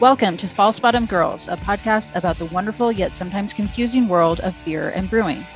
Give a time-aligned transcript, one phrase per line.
[0.00, 4.52] Welcome to False Bottom Girls, a podcast about the wonderful yet sometimes confusing world of
[4.64, 5.46] beer and brewing.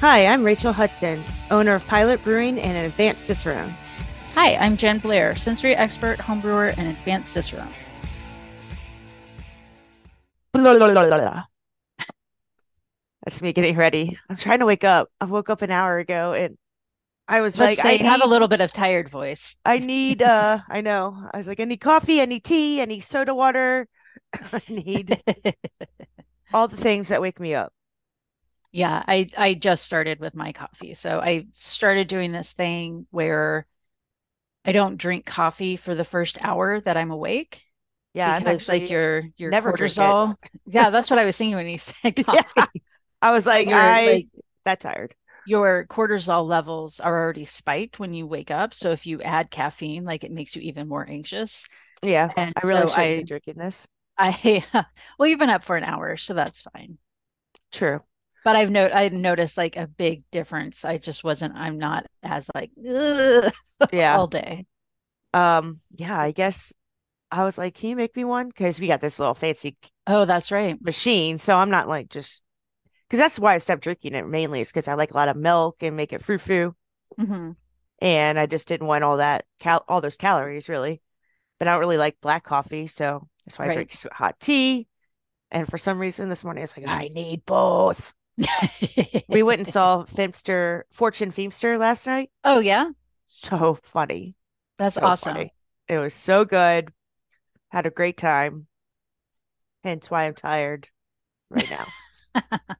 [0.00, 3.76] Hi, I'm Rachael Hudson, owner of Pilot Brewing and an advanced Cicerone.
[4.34, 7.74] Hi, I'm Jen Blair, sensory expert, homebrewer, and advanced Cicerone.
[10.54, 11.42] Blah, blah, blah.
[13.24, 14.18] That's me getting ready.
[14.30, 15.10] I'm trying to wake up.
[15.20, 16.56] I woke up an hour ago and
[17.28, 19.56] I was Let's like, I you have a little bit of tired voice.
[19.64, 21.28] I need uh I know.
[21.32, 23.88] I was like, I need coffee, I need tea, I need soda water.
[24.52, 25.22] I need
[26.52, 27.72] all the things that wake me up.
[28.72, 30.94] Yeah, I I just started with my coffee.
[30.94, 33.66] So I started doing this thing where
[34.64, 37.64] I don't drink coffee for the first hour that I'm awake
[38.14, 40.36] Yeah, because like your your never cortisol.
[40.66, 42.42] Yeah, that's what I was thinking when you said Yeah.
[42.56, 42.70] coffee.
[43.22, 44.26] I was like, I like
[44.64, 45.14] that tired.
[45.44, 48.74] Your cortisol levels are already spiked when you wake up.
[48.74, 51.66] So if you add caffeine, like it makes you even more anxious.
[52.02, 52.32] Yeah.
[52.36, 53.86] And I really so shouldn't be I drinking this.
[54.18, 54.64] I
[55.18, 56.98] well, you've been up for an hour, so that's fine.
[57.72, 58.02] True.
[58.44, 60.84] But I've no I noticed like a big difference.
[60.84, 62.70] I just wasn't I'm not as like
[63.90, 64.22] Yeah.
[64.22, 64.66] all day.
[65.34, 66.72] Um, yeah, I guess
[67.32, 68.48] I was like, can you make me one?
[68.48, 70.78] Because we got this little fancy Oh, that's right.
[70.80, 71.38] machine.
[71.38, 72.42] So I'm not like just
[73.12, 75.36] because that's why I stopped drinking it mainly is because I like a lot of
[75.36, 76.76] milk and make it frou frou.
[77.18, 77.52] hmm
[78.00, 81.02] And I just didn't want all that cal all those calories really.
[81.58, 84.88] But I don't really like black coffee, so that's why I drink hot tea.
[85.50, 88.14] And for some reason this morning I was like, I need both.
[89.28, 92.30] We went and saw Feimster Fortune Feimster last night.
[92.44, 92.92] Oh yeah,
[93.26, 94.36] So funny.
[94.78, 95.22] that's So awesome.
[95.22, 95.54] funny.
[95.88, 96.92] It was so good.
[97.70, 98.68] Had a great time.
[99.84, 100.88] Hence why I'm tired
[101.50, 101.94] right now.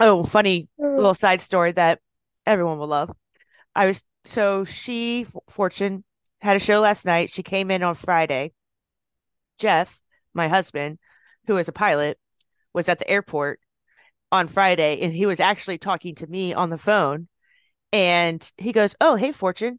[0.00, 2.00] oh, funny little side story that
[2.46, 3.10] everyone will love.
[3.74, 6.04] I was so she Fortune
[6.40, 7.30] had a show last night.
[7.30, 8.52] She came in on Friday.
[9.58, 10.00] Jeff,
[10.34, 10.98] my husband,
[11.46, 12.18] who is a pilot,
[12.72, 13.60] was at the airport
[14.32, 17.28] on Friday and he was actually talking to me on the phone.
[17.92, 19.78] And he goes, Oh, hey, Fortune.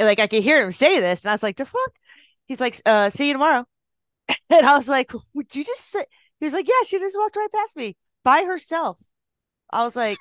[0.00, 1.24] And, like I could hear him say this.
[1.24, 1.92] And I was like, The fuck?
[2.46, 3.66] He's like, uh, see you tomorrow.
[4.50, 6.04] And I was like, Would you just say?
[6.40, 8.98] He was like, Yeah, she just walked right past me by herself.
[9.70, 10.18] I was like,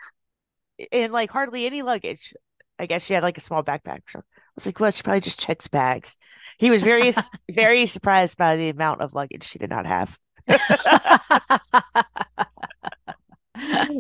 [0.92, 2.34] and like hardly any luggage.
[2.80, 4.02] I guess she had like a small backpack.
[4.10, 4.24] So I
[4.56, 6.18] was like, well, she probably just checks bags.
[6.60, 7.12] He was very,
[7.52, 10.20] very surprised by the amount of luggage she did not have.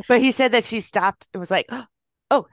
[0.07, 1.69] But he said that she stopped and was like,
[2.31, 2.47] oh,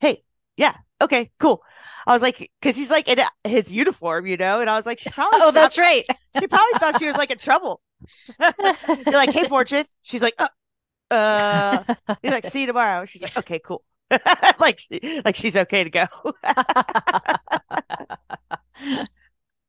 [0.00, 0.22] hey,
[0.56, 1.62] yeah, okay, cool.
[2.06, 4.98] I was like, because he's like in his uniform, you know, and I was like,
[4.98, 6.06] she probably, Oh, that's right.
[6.38, 7.80] she probably thought she was like in trouble.
[8.40, 9.84] You're like, hey, Fortune.
[10.02, 10.48] She's like, uh,
[11.10, 13.04] uh, He's like, see you tomorrow.
[13.04, 13.82] She's like, okay, cool.
[14.58, 16.06] like, she- like she's okay to go.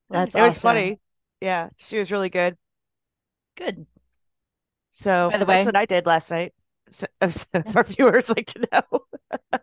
[0.10, 1.00] That's it was funny.
[1.42, 2.58] Yeah, she was really good.
[3.58, 3.86] Good.
[4.92, 6.54] So By the that's way- what I did last night.
[6.90, 7.08] So,
[7.76, 9.60] our viewers like to know.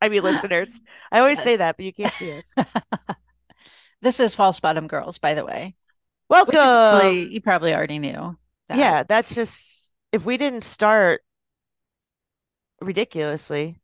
[0.00, 0.80] I mean, listeners.
[1.12, 2.54] I always say that, but you can't see us.
[4.02, 5.74] This is False Bottom Girls, by the way.
[6.30, 6.54] Welcome.
[6.54, 8.36] You probably, you probably already knew
[8.68, 8.78] that.
[8.78, 11.20] Yeah, that's just if we didn't start
[12.80, 13.76] ridiculously,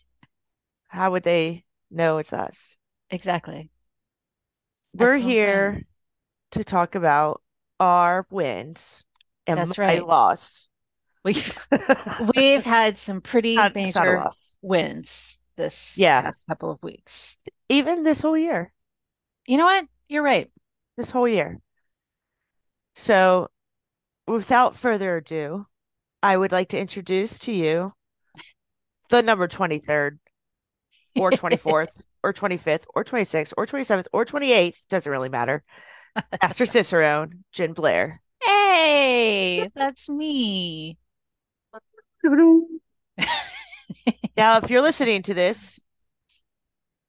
[0.88, 2.78] how would they know it's us?
[3.10, 3.70] Exactly.
[4.94, 5.82] We're Excellent here
[6.52, 7.42] to talk about
[7.78, 9.04] our wins
[9.46, 10.06] and That's my right.
[10.06, 10.68] loss.
[11.26, 11.34] We
[12.36, 14.24] we've had some pretty Not- it's not major
[14.62, 16.22] wins this Yeah.
[16.22, 17.36] past couple of weeks.
[17.68, 18.72] Even this whole year,
[19.46, 19.86] You know what?
[20.08, 20.50] You're right.
[20.96, 21.58] this whole year.
[22.94, 23.48] So,
[24.28, 25.66] without further ado,
[26.22, 27.92] I would like to introduce to you
[29.10, 30.18] the number 23rd
[31.16, 35.64] or 24th or 25th or 26th or 27th or 28th, doesn't really matter.
[36.40, 38.22] Master Cicerone, Jen Blair.
[38.42, 40.98] Hey, that's me.
[44.36, 45.80] Now, if you're listening to this,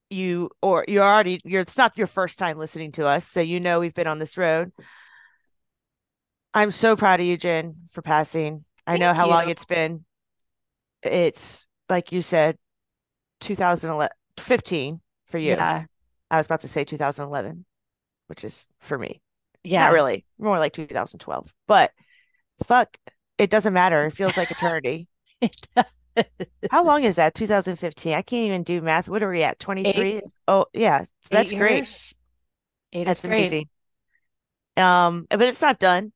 [0.09, 3.59] you or you're already you're it's not your first time listening to us, so you
[3.59, 4.71] know we've been on this road.
[6.53, 8.63] I'm so proud of you, Jen, for passing.
[8.85, 10.05] I know Thank how long it's been.
[11.03, 12.57] It's like you said,
[13.41, 15.49] 2011, 15 for you.
[15.49, 15.85] Yeah.
[16.31, 17.65] I was about to say 2011,
[18.27, 19.21] which is for me.
[19.63, 19.85] Yeah.
[19.85, 21.53] Not really, more like 2012.
[21.67, 21.91] But
[22.63, 22.97] fuck,
[23.37, 24.05] it doesn't matter.
[24.05, 25.07] It feels like eternity.
[26.71, 27.35] How long is that?
[27.35, 28.13] 2015.
[28.13, 29.07] I can't even do math.
[29.07, 29.59] What are we at?
[29.59, 30.21] 23?
[30.47, 31.05] Oh, yeah.
[31.29, 31.75] That's Eight great.
[31.75, 32.15] years.
[32.93, 33.39] Eight That's is great.
[33.39, 33.69] amazing.
[34.77, 36.11] Um, but it's not done.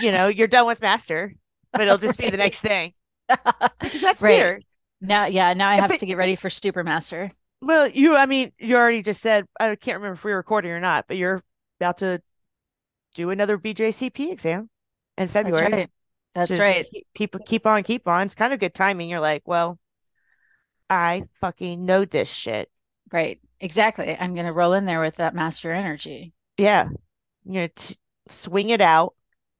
[0.00, 1.34] You know, you're done with master,
[1.72, 2.92] but it'll just be the next thing
[3.28, 4.38] because that's Right.
[4.38, 4.64] weird.
[5.00, 7.30] Now, yeah, now I have but- to get ready for Supermaster.
[7.62, 10.70] Well, you, I mean, you already just said, I can't remember if we were recording
[10.70, 11.42] or not, but you're
[11.80, 12.20] about to
[13.14, 14.68] do another BJCP exam
[15.16, 15.72] in February.
[15.72, 15.90] Right.
[16.34, 16.86] That's Just right.
[16.90, 18.26] Keep, keep keep on, keep on.
[18.26, 19.08] It's kind of good timing.
[19.08, 19.78] You're like, well,
[20.90, 22.70] I fucking know this shit.
[23.12, 23.40] Right.
[23.60, 24.16] Exactly.
[24.18, 26.32] I'm going to roll in there with that master energy.
[26.58, 26.88] Yeah.
[27.44, 27.96] You're gonna
[28.28, 29.14] swing it out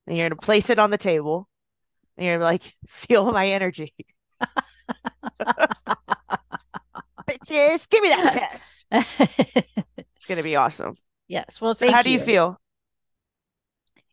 [0.06, 1.48] and you're gonna place it on the table.
[2.16, 3.94] And you're like, feel my energy.
[7.28, 8.86] Bitches, give me that test.
[10.16, 10.96] It's gonna be awesome.
[11.28, 11.60] Yes.
[11.60, 12.24] Well, So how do you you.
[12.24, 12.60] feel?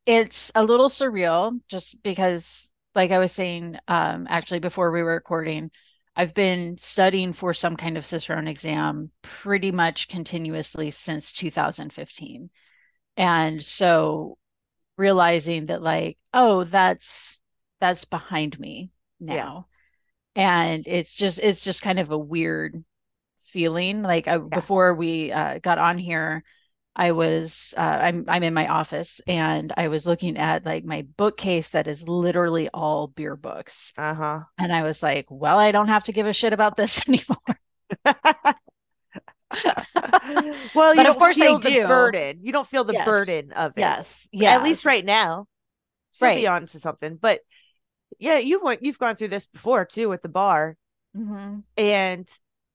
[0.06, 5.14] It's a little surreal just because, like I was saying, um, actually before we were
[5.14, 5.72] recording,
[6.16, 12.50] I've been studying for some kind of Cicerone exam pretty much continuously since 2015.
[13.18, 14.38] And so
[14.98, 17.40] realizing that like, oh, that's
[17.80, 18.92] that's behind me
[19.28, 19.46] Yeah.
[19.46, 19.68] now.
[20.36, 22.84] And it's just it's just kind of a weird
[23.48, 24.02] feeling.
[24.04, 24.62] Like I, Yeah.
[24.62, 26.44] before we uh, got on here,
[26.96, 31.04] I was uh, I'm I'm in my office and I was looking at like my
[31.18, 33.94] bookcase that is literally all beer books.
[33.98, 34.46] Uh-huh.
[34.60, 37.38] And I was like, well, I don't have to give a shit about this anymore.
[40.74, 41.86] well, you But of don't course I feel the do.
[41.86, 42.40] burden.
[42.42, 42.94] You don't feel the Yes.
[42.94, 43.98] burden of it.
[43.98, 44.28] Yes.
[44.32, 44.48] Yeah.
[44.48, 45.48] At least right now.
[46.34, 46.48] Be Right.
[46.48, 47.16] on to something.
[47.18, 47.42] But
[48.20, 50.78] yeah, you went you've gone through this before too with the bar.
[51.14, 52.28] hmm And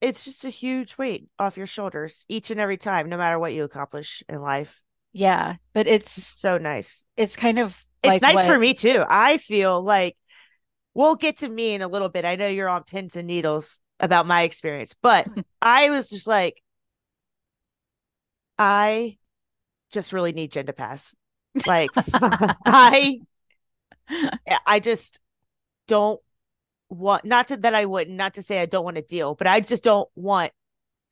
[0.07, 3.53] it's just a huge weight off your shoulders each and every time, no matter what
[3.53, 4.83] you accomplish in life.
[5.13, 5.57] Yeah.
[5.73, 7.05] But It's it's so nice.
[7.17, 9.05] it's kind of It's like nice for me too.
[9.09, 10.17] I feel like
[10.95, 12.25] we'll get to me in a little bit.
[12.25, 15.29] I know you're on pins and needles about my experience, but
[15.63, 16.63] I was just like,
[18.59, 19.19] I
[19.93, 21.15] just really need Jen to pass.
[21.67, 23.21] Like, I,
[24.67, 25.21] I just
[25.89, 26.21] don't
[26.89, 29.47] want, not to that I wouldn't, not to say I don't want to deal, but
[29.47, 30.53] I just don't want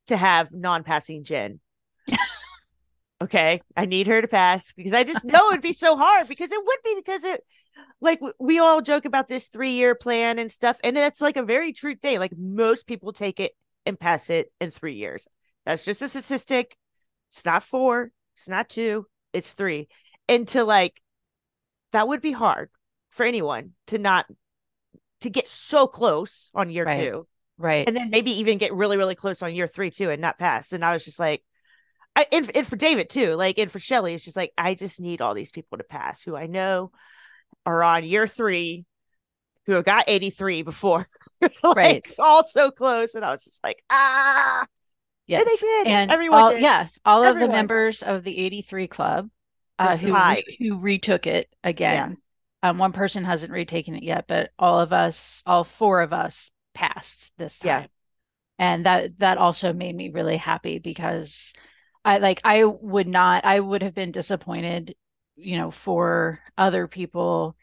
[0.06, 1.60] to have non passing Jen.
[3.22, 3.60] okay.
[3.76, 6.60] I need her to pass because I just know it'd be so hard because it
[6.64, 7.42] would be because it,
[8.00, 11.42] like we all joke about this three year plan and stuff, and that's like a
[11.42, 12.18] very true thing.
[12.18, 13.52] Like most people take it
[13.86, 15.26] and pass it in three years.
[15.66, 16.76] That's just a statistic.
[17.28, 18.10] It's not four.
[18.36, 19.06] It's not two.
[19.32, 19.88] It's three.
[20.28, 21.00] And to like,
[21.92, 22.70] that would be hard
[23.10, 24.26] for anyone to not
[25.24, 27.00] to get so close on year Right.
[27.00, 27.26] two,
[27.58, 27.86] right.
[27.86, 30.72] and then maybe even get really really close on year three too, and not pass.
[30.72, 31.42] And I was just like.
[32.16, 35.00] I, and, and for David too, like, and for Shelly, it's just like I just
[35.00, 36.92] need all these people to pass who I know
[37.66, 38.84] are on year three,
[39.66, 41.06] who have got 83 before,
[41.64, 42.14] like Right.
[42.20, 43.16] all so close.
[43.16, 44.64] And I was just like, ah,
[45.26, 45.40] Yes.
[45.40, 45.86] and they did.
[45.88, 46.62] And Everyone all, did.
[46.62, 49.28] yeah, all of the members of the 83 club
[49.80, 52.16] uh, who re- who retook it again.
[52.64, 56.50] Um, one person hasn't retaken it yet, but all of us, all four of us
[56.74, 57.80] passed this Yeah.
[57.80, 57.88] time.
[58.58, 61.52] And that that also made me really happy because
[62.04, 64.96] I like I would not I would have been disappointed,
[65.36, 67.56] you know, for other people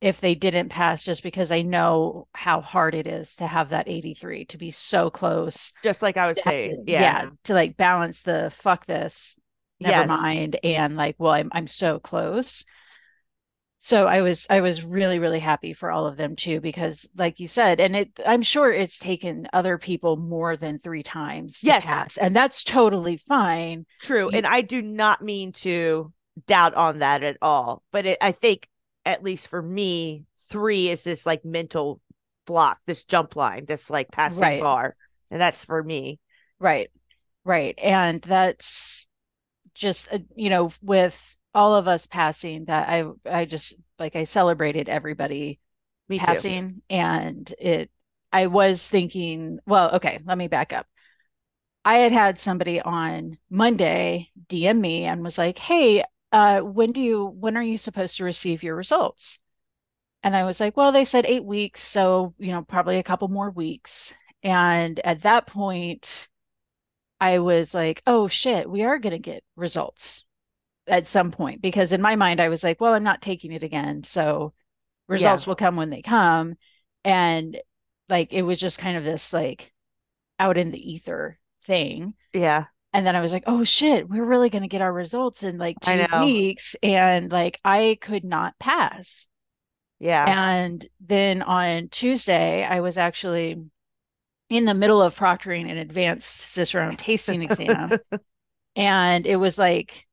[0.00, 3.88] if they didn't pass just because I know how hard it is to have that
[3.88, 6.86] 83 to be so close Just like I was saying.
[6.86, 7.30] to- Yeah.
[7.44, 9.38] to like balance the fuck this,
[9.80, 10.08] never Yes.
[10.08, 12.64] mind, and like, well, I'm I'm so close.
[13.82, 17.40] So I was I was really really happy for all of them too because like
[17.40, 21.66] you said, and it I'm sure it's taken other people more than three times to
[21.66, 21.86] Yes.
[21.86, 23.86] pass, and that's totally fine.
[24.00, 24.26] True.
[24.30, 26.12] You- And I do not mean to
[26.46, 27.82] doubt on that at all.
[27.90, 28.68] But it, I think,
[29.06, 32.02] at least for me, three is this like mental
[32.46, 34.60] block, this jump line, this like passing Right.
[34.60, 34.94] bar.
[35.30, 36.18] And that's for me.
[36.58, 36.90] Right.
[37.44, 37.78] Right.
[37.78, 39.08] And that's
[39.74, 41.18] just uh, you know with
[41.54, 45.60] all of us passing that I I just like I celebrated everybody
[46.08, 46.26] Me too.
[46.26, 47.90] passing and it
[48.32, 50.86] I was thinking, well, okay, let me back up.
[51.84, 57.00] I had had somebody on Monday DM me and was like, "Hey, uh, when do
[57.02, 59.38] you when are you supposed to receive your results?"
[60.22, 63.28] And I was like, "Well, they said 8 weeks, so, you know, probably a couple
[63.28, 66.28] more weeks." And at that point,
[67.20, 70.26] I was like, "Oh shit, we are going to get results
[70.90, 73.62] at some point." Because in my mind, I was like, "Well, I'm not taking it
[73.62, 74.52] again, so
[75.08, 76.56] results will come when they come."
[77.04, 77.58] And
[78.10, 79.72] like it was just kind of this like
[80.38, 82.14] out in the ether thing.
[82.34, 82.64] Yeah.
[82.92, 85.58] And then I was like, oh shit, we're really going to get our results in
[85.58, 86.74] like two weeks.
[86.82, 89.28] And like I could not pass.
[90.00, 90.24] Yeah.
[90.26, 93.62] And then on Tuesday, I was actually
[94.48, 97.92] in the middle of proctoring an advanced Cicerone tasting exam.
[98.74, 100.06] And it was like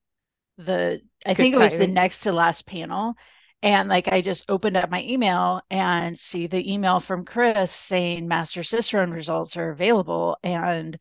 [0.58, 3.16] the, I Good think it was the next to last panel.
[3.64, 8.28] And like I just opened up my email and see the email from Chris saying
[8.28, 10.38] Master Cicerone results are available.
[10.44, 10.98] And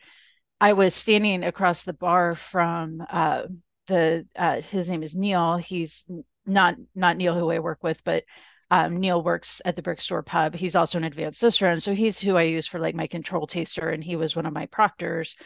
[0.60, 3.42] I was standing across the bar from uh,
[3.88, 5.58] the uh, his name is Neil.
[5.58, 6.06] He's
[6.46, 8.24] not not Neil who I work with, but
[8.70, 10.54] um, Neil works at the Brickstore Pub.
[10.54, 13.90] He's also an advanced cicerone, so he's who I use for like my control taster,
[13.90, 15.36] and he was one of my proctors.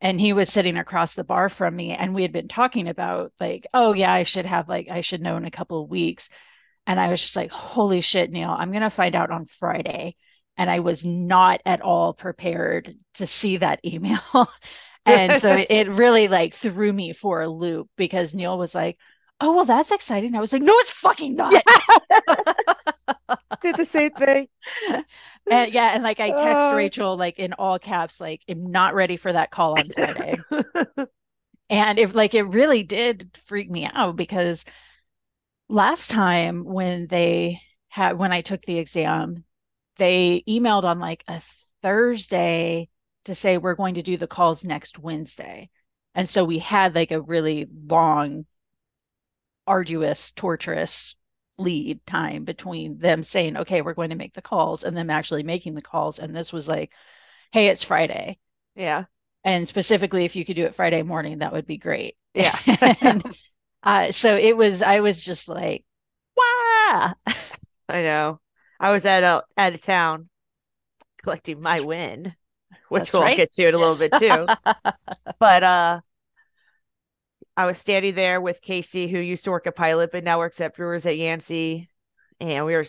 [0.00, 3.32] And he was sitting across the bar from me, and we had been talking about
[3.40, 6.28] like, oh yeah, I should have like I should know in a couple of weeks.
[6.86, 10.16] And I was just like, holy shit, Neil, I'm gonna find out on Friday.
[10.56, 14.20] And I was not at all prepared to see that email.
[15.06, 18.98] and so it, it really like threw me for a loop because Neil was like,
[19.40, 21.52] oh well that's exciting i was like no it's fucking not
[23.62, 24.48] did the same thing
[25.50, 26.72] and yeah and like i text uh...
[26.74, 30.36] rachael like in all caps like i'm not ready for that call on friday.
[31.70, 34.64] And if like it really did freak me out because
[35.68, 39.44] last time when they had when i took the exam
[39.98, 41.42] they emailed on like a
[41.82, 42.88] thursday
[43.26, 45.68] to say we're going to do the calls next wednesday.
[46.14, 48.46] And so we had like a really long
[49.66, 51.14] arduous, torturous
[51.58, 55.42] lead time between them saying, okay, we're going to make the calls and them actually
[55.42, 56.18] making the calls.
[56.18, 56.92] And this was like,
[57.52, 58.38] hey, it's Friday.
[58.74, 59.04] Yeah.
[59.44, 62.16] And specifically, if you could do it Friday morning, that would be great.
[62.34, 62.58] Yeah.
[63.00, 63.36] and,
[63.82, 65.84] uh, so it was, I was just like,
[66.36, 67.14] wow.
[67.88, 68.40] I know.
[68.80, 70.28] I was at a, out of town
[71.22, 72.34] collecting my win,
[72.88, 73.36] which That's we'll right.
[73.36, 74.00] get to in a yes.
[74.00, 74.72] little bit too.
[75.38, 76.00] but uh
[77.58, 80.60] I was standing there with Casey, who used to work at Pilot, but now works
[80.60, 81.90] at Brewers at Yancey.
[82.38, 82.84] And we were,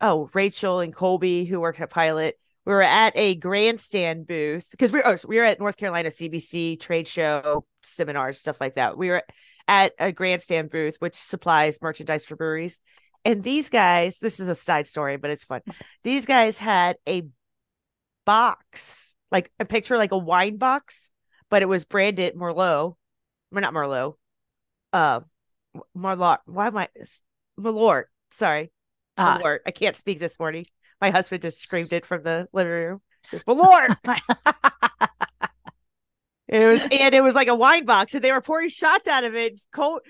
[0.00, 2.38] oh, Rachel and Colby, who worked at Pilot.
[2.64, 6.78] We were at a grandstand booth because we, oh, we were at North Carolina CBC
[6.78, 8.96] trade show, seminars, stuff like that.
[8.96, 9.24] We were
[9.66, 12.78] at a grandstand booth, which supplies merchandise for breweries.
[13.24, 15.62] And these guys, this is a side story, but it's fun.
[16.04, 17.24] These guys had a
[18.24, 21.10] box, like a picture, like a wine box,
[21.50, 22.94] but it was branded Merlot
[23.60, 24.14] not Merlot,
[24.92, 25.20] uh,
[25.94, 26.40] Marlot.
[26.46, 26.88] Why am I
[27.58, 28.04] Malort?
[28.30, 28.72] Sorry,
[29.16, 29.58] uh, Malort.
[29.66, 30.66] I can't speak this morning.
[31.00, 33.00] My husband just screamed it from the living room.
[33.32, 33.96] It's Malort.
[36.52, 39.24] It was and it was like a wine box, and they were pouring shots out
[39.24, 39.58] of it.
[39.72, 40.00] Cole,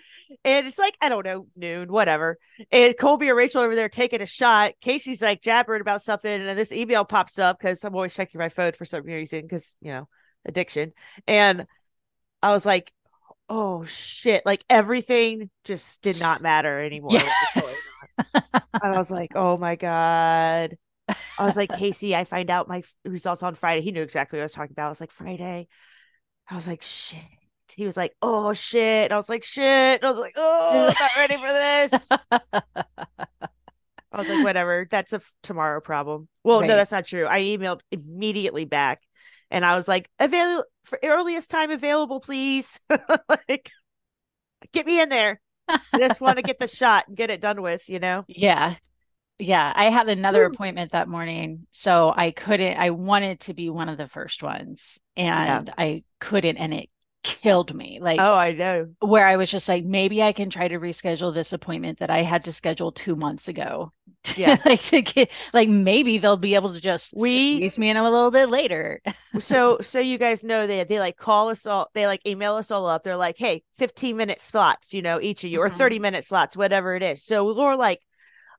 [0.44, 2.36] and it's like I don't know noon, whatever.
[2.72, 4.72] And Colby and Rachel over there taking a shot.
[4.80, 8.48] Casey's like jabbering about something, and this email pops up because I'm always checking my
[8.48, 10.08] phone for some reason because you know
[10.44, 10.94] addiction.
[11.28, 11.64] And
[12.42, 12.92] I was like,
[13.48, 17.12] oh shit, like everything just did not matter anymore.
[17.12, 17.32] Yeah.
[18.34, 18.44] and
[18.82, 20.76] I was like, oh my God.
[21.08, 23.82] I was like, Casey, I find out my results on Friday.
[23.82, 24.86] He knew exactly what I was talking about.
[24.86, 25.68] I was like, Friday.
[26.48, 27.20] I was like, shit.
[27.74, 29.04] He was like, oh shit.
[29.04, 29.64] And I was like, shit.
[29.64, 32.08] And I was like, oh, I'm not ready for this.
[34.12, 34.86] I was like, whatever.
[34.90, 36.28] That's a f- tomorrow problem.
[36.44, 36.68] Well, right.
[36.68, 37.26] no, that's not true.
[37.26, 39.00] I emailed immediately back
[39.52, 42.80] and I was like, available for earliest time available, please.
[43.48, 43.70] like,
[44.72, 45.40] get me in there.
[45.68, 48.24] I just want to get the shot and get it done with, you know?
[48.26, 48.74] Yeah.
[49.38, 49.72] Yeah.
[49.76, 50.52] I had another Woo.
[50.52, 51.66] appointment that morning.
[51.70, 55.74] So I couldn't, I wanted to be one of the first ones and yeah.
[55.76, 56.56] I couldn't.
[56.56, 56.88] And it
[57.22, 57.98] killed me.
[58.00, 58.88] Like, oh, I know.
[59.00, 62.22] Where I was just like, maybe I can try to reschedule this appointment that I
[62.22, 63.92] had to schedule two months ago.
[64.36, 64.56] Yeah.
[64.64, 68.04] like to get, like maybe they'll be able to just we squeeze me in a
[68.04, 69.00] little bit later.
[69.40, 72.70] so, so you guys know they they like call us all, they like email us
[72.70, 73.02] all up.
[73.02, 75.74] They're like, hey, 15 minute slots, you know, each of you, mm-hmm.
[75.74, 77.24] or 30 minute slots, whatever it is.
[77.24, 77.98] So we're like,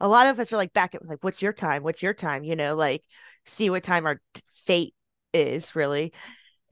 [0.01, 1.82] a lot of us are like back at like, what's your time?
[1.82, 2.43] What's your time?
[2.43, 3.01] You know, like
[3.46, 4.93] see what time our t- fate
[5.34, 6.12] is really.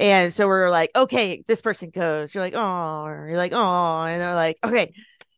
[0.01, 2.34] And so we're like, okay, this person goes.
[2.34, 4.93] You're like, oh, you're like, oh, and they're like, okay.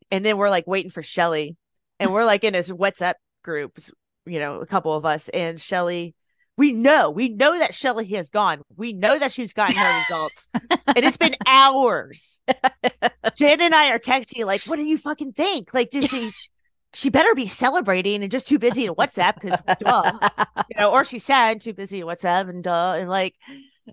[0.09, 1.57] And then we're like waiting for Shelly.
[1.99, 3.77] And we're like in his WhatsApp group,
[4.25, 5.27] you know, a couple of us.
[5.27, 6.15] And Shelly,
[6.55, 8.61] we know, we know that Shelly has gone.
[8.77, 10.47] We know that she's gotten her results.
[10.53, 12.39] and it's been hours.
[13.35, 15.73] Jen and I are texting, like, what do you fucking think?
[15.73, 16.31] Like, did she
[16.93, 20.29] she better be celebrating and just too busy to WhatsApp because duh.
[20.69, 22.93] You know, or she's sad, too busy to WhatsApp and duh.
[22.93, 23.35] And like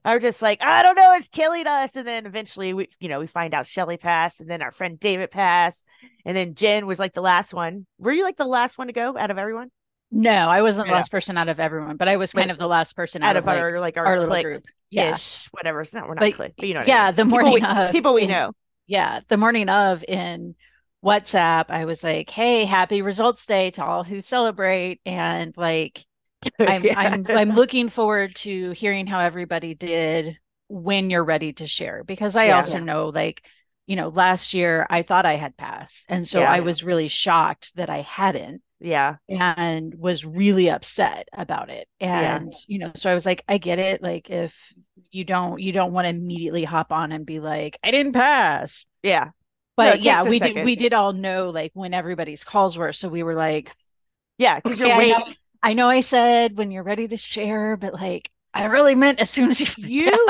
[0.04, 1.97] are just like, I don't know, it's killing us.
[1.97, 4.99] And then eventually we, you know, we find out Shelly passed and then our friend
[4.99, 5.85] David passed.
[6.25, 7.87] And then Jen was like the last one.
[7.99, 9.70] Were you like the last one to go out of everyone?
[10.12, 12.66] No, I wasn't the last person out of everyone, but I was kind of the
[12.66, 14.64] last person out, out of, of, our like our, our little group.
[14.90, 15.16] Yeah.
[15.52, 15.82] whatever.
[15.82, 16.82] It's not we're not but, click, but you know.
[16.85, 17.16] Yeah, I mean.
[17.16, 18.52] the morning people we, of people we in, know.
[18.88, 19.20] Yeah.
[19.28, 20.56] The morning of in
[21.04, 25.00] WhatsApp, I was like, Hey, happy results day to all who celebrate.
[25.06, 26.04] And like
[26.59, 26.99] I'm, yeah.
[26.99, 32.37] I'm I'm looking forward to hearing how everybody did when you're ready to share because
[32.37, 32.56] I yeah.
[32.56, 33.42] also know like
[33.87, 36.50] you know last year I thought I had passed and so yeah.
[36.50, 42.54] I was really shocked that I hadn't yeah and was really upset about it and
[42.66, 44.54] you know so I was like I get it like if
[45.11, 48.87] you don't you don't want to immediately hop on and be like, I didn't pass.
[49.02, 49.30] Yeah.
[49.76, 53.09] But it yeah, we did we did all know like when everybody's calls were, so
[53.09, 53.75] we were like,
[54.38, 55.35] Yeah, because okay, you're waiting.
[55.62, 59.31] I know I said when you're ready to share, but like I really meant as
[59.31, 60.29] soon as you You.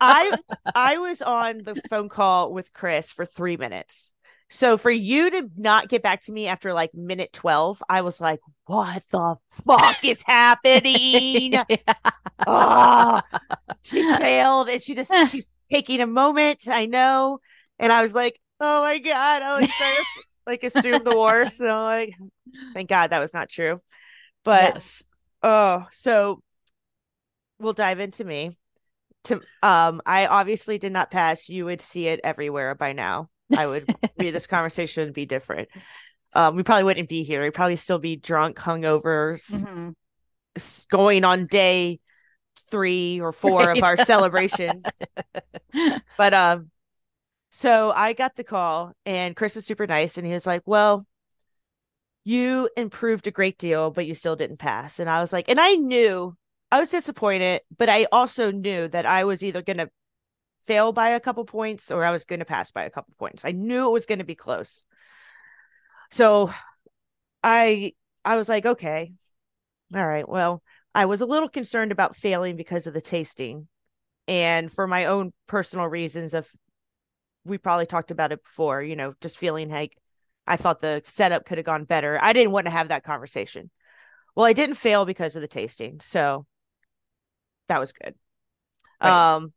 [0.00, 0.38] I
[0.74, 4.12] I was on the phone call with Chris for three minutes.
[4.50, 8.20] So for you to not get back to me after like minute 12, I was
[8.20, 11.54] like, what the fuck is happening?
[12.46, 13.22] Oh,
[13.82, 15.26] she failed and she just eh.
[15.26, 16.68] she's taking a moment.
[16.68, 17.38] I know.
[17.78, 19.42] And I was like, oh my God.
[19.42, 20.04] I was started
[20.46, 21.58] like assume the worst.
[21.58, 22.14] So I'm like,
[22.74, 23.78] thank God that was not true.
[24.44, 25.02] But Yes.
[25.42, 26.40] oh, so
[27.58, 28.56] we'll dive into me.
[29.24, 31.48] To um, I obviously did not pass.
[31.48, 33.30] You would see it everywhere by now.
[33.56, 33.86] I would
[34.18, 35.68] be this conversation would be different.
[36.34, 37.42] Um, we probably wouldn't be here.
[37.42, 39.94] We'd probably still be drunk, hungover, s- Mhm.
[40.56, 42.00] s- going on day
[42.68, 44.84] three or four of our celebrations.
[46.18, 46.70] But um,
[47.50, 51.06] so I got the call, and Chris was super nice, and he was like, "Well,
[52.24, 55.60] you improved a great deal, but you still didn't pass." And I was like, and
[55.60, 56.36] I knew
[56.72, 59.90] I was disappointed, but I also knew that I was either going to
[60.66, 63.44] fail by a couple points or I was going to pass by a couple points.
[63.44, 64.84] I knew it was going to be close.
[66.10, 66.52] So
[67.42, 67.92] I
[68.24, 69.12] I was like, okay,
[69.94, 70.28] all right.
[70.28, 70.62] Well,
[70.94, 73.68] I was a little concerned about failing because of the tasting
[74.26, 76.48] and for my own personal reasons of
[77.44, 79.96] we probably talked about it before, you know, just feeling like
[80.46, 82.18] I thought the setup could have gone better.
[82.20, 83.70] I didn't want to have that conversation.
[84.36, 86.00] Well, I didn't fail because of the tasting.
[86.00, 86.46] So
[87.68, 88.14] that was good.
[89.02, 89.34] Right.
[89.36, 89.52] Um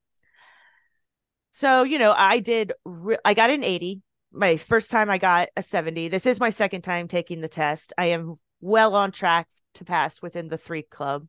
[1.52, 4.02] so, you know, I did re- I got an 80.
[4.32, 6.08] My first time I got a 70.
[6.10, 7.94] This is my second time taking the test.
[7.98, 11.28] I am well on track to pass within the 3 club.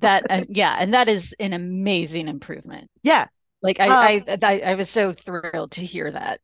[0.00, 2.90] That and yeah, and that is an amazing improvement.
[3.02, 3.26] Yeah.
[3.62, 6.40] Like Um, I, I, I, I was so thrilled to hear that.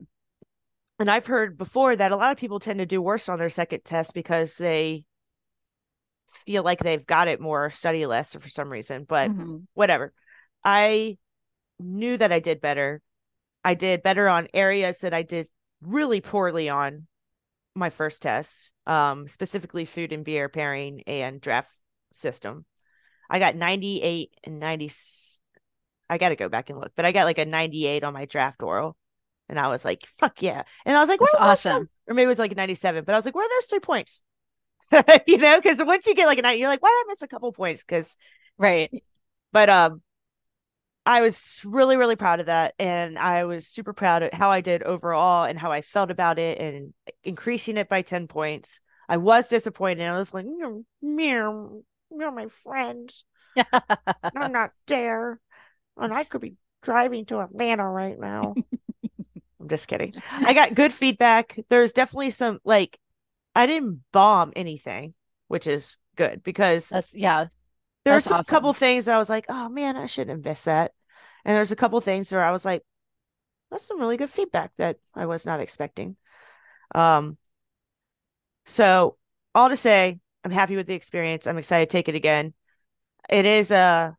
[0.98, 3.48] And I've heard before that a lot of people tend to do worse on their
[3.48, 5.04] second test because they
[6.28, 9.04] feel like they've got it more, study less or for some reason.
[9.04, 9.66] But Mhm.
[9.74, 10.12] whatever.
[10.64, 11.18] I
[11.78, 13.02] knew that I did better.
[13.64, 15.48] I did better on areas that I did
[15.80, 17.06] really poorly on
[17.74, 21.70] my first test, um, specifically food and beer pairing and draft
[22.12, 22.64] system.
[23.28, 24.90] I got 98 and 90.
[26.08, 28.24] I got to go back and look, but I got like a 98 on my
[28.24, 28.96] draft oral.
[29.48, 30.62] And I was like, fuck yeah.
[30.84, 31.88] And I was like, That's where were those awesome.
[32.08, 34.22] Or maybe it was like 97, but I was like, where are those three points?
[35.26, 37.22] you know, because once you get like a 90, you're like, why did I miss
[37.22, 37.82] a couple points?
[37.82, 38.16] Because
[38.58, 38.90] Right.
[39.52, 40.02] but um
[41.04, 42.74] I was really, really proud of that.
[42.80, 46.38] And I was super proud of how I did overall and how I felt about
[46.38, 48.80] it and increasing it by 10 points.
[49.08, 50.02] I was disappointed.
[50.02, 53.08] I was like, "Meow, meow, you're my friend.
[53.72, 55.40] I'm not there.
[55.96, 58.54] And I could be driving to Atlanta right now.
[59.60, 60.14] I'm just kidding.
[60.32, 61.58] I got good feedback.
[61.68, 62.98] There's definitely some, like,
[63.54, 65.14] I didn't bomb anything,
[65.48, 67.46] which is good because That's yeah.
[68.04, 70.44] There's were That's some couple things that I was like, oh man, I shouldn't have
[70.44, 70.92] missed that.
[71.44, 72.82] And there's a couple things where I was like,
[73.70, 76.16] that's some really good feedback that I was not expecting.
[76.94, 77.36] Um,
[78.66, 79.16] so
[79.54, 81.46] all to say, I'm happy with the experience.
[81.46, 82.54] I'm excited to take it again.
[83.28, 84.12] It is uh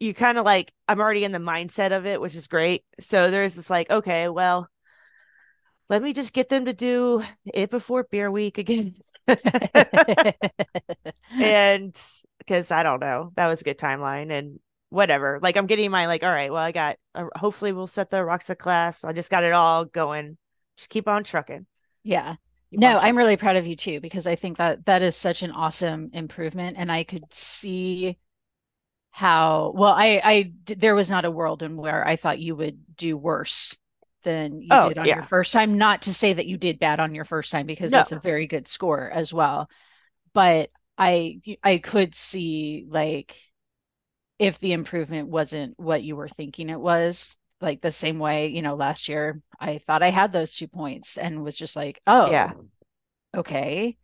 [0.00, 2.84] you kind of like I'm already in the mindset of it, which is great.
[2.98, 4.68] So there's this like, okay, well,
[5.88, 8.94] let me just get them to do it before beer week again.
[11.32, 12.00] and
[12.38, 14.58] because I don't know, that was a good timeline and
[14.88, 15.38] whatever.
[15.42, 16.96] Like I'm getting my like, all right, well, I got.
[17.14, 19.04] Uh, hopefully, we'll set the Roxa class.
[19.04, 20.38] I just got it all going.
[20.76, 21.66] Just keep on trucking.
[22.02, 22.36] Yeah.
[22.70, 25.42] Keep No, I'm really proud of you too, because I think that that is such
[25.42, 26.76] an awesome improvement.
[26.78, 28.16] And I could see
[29.10, 32.96] how, well, I I there was not a world in where I thought you would
[32.96, 33.76] do worse
[34.22, 35.78] than you Oh did on your first time.
[35.78, 38.18] Not to say that you did bad on your first time, because no, that's a
[38.20, 39.68] very good score as well.
[40.34, 43.36] But I, I could see like
[44.38, 48.62] if the improvement wasn't what you were thinking it was, like the same way, you
[48.62, 52.40] know, last year I thought I had those two points and was just like, oh
[52.40, 52.52] yeah.
[53.36, 53.98] okay.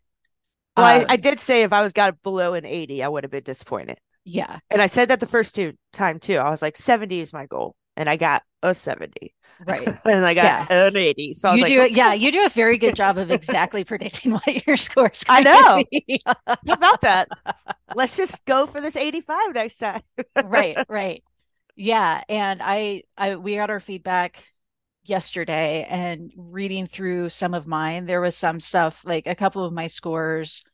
[0.76, 3.24] Well, I, I Um, did say if I was got below an 80, I would
[3.24, 3.98] have been disappointed.
[4.26, 6.36] Yeah, And I said that the first two time too.
[6.36, 7.76] I was like, 70 is my goal.
[7.96, 9.34] And I got a 70.
[9.58, 9.94] right.
[10.04, 10.68] and I got Yeah.
[10.68, 11.34] an 80.
[11.34, 13.30] So I was You like, do okay, Yeah, you do a very good job of
[13.30, 15.88] exactly predicting what your score is I know.
[16.68, 17.30] how about that?
[17.94, 20.02] Let's just go for this 85 next time.
[20.38, 21.24] Right, right.
[21.76, 24.44] Yeah, and I I we got our feedback
[25.04, 29.72] yesterday and reading through some of mine, there was some stuff like a couple of
[29.72, 30.64] my scores,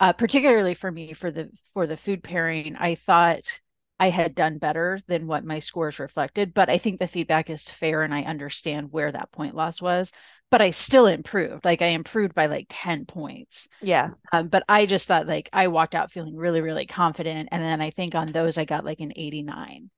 [0.00, 3.60] uh, particularly for me for the for the food pairing, I thought
[4.00, 6.54] I had done better than what my scores reflected.
[6.54, 10.12] But I think the feedback is fair and I understand where that point loss was.
[10.50, 11.64] But I still improved.
[11.64, 13.68] Like I improved by like 10 points.
[13.80, 14.12] Yeah.
[14.32, 17.48] Um, but I just thought like I walked out feeling really, really confident.
[17.52, 19.90] And then I think on those I got like an 89.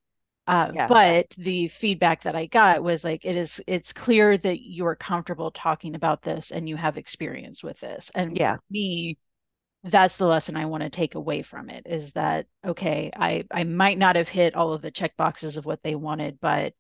[0.47, 0.89] Uh, Yeah.
[0.89, 4.97] but the feedback that I got was like, it is, it's clear that you are
[4.97, 8.11] comfortable talking about this and you have experience with this.
[8.15, 8.59] And Yeah.
[8.71, 9.17] me,
[9.85, 13.65] that's the lesson I want to take away from it is that, okay, I, I
[13.65, 16.75] might not have hit all of the check boxes of what they wanted, but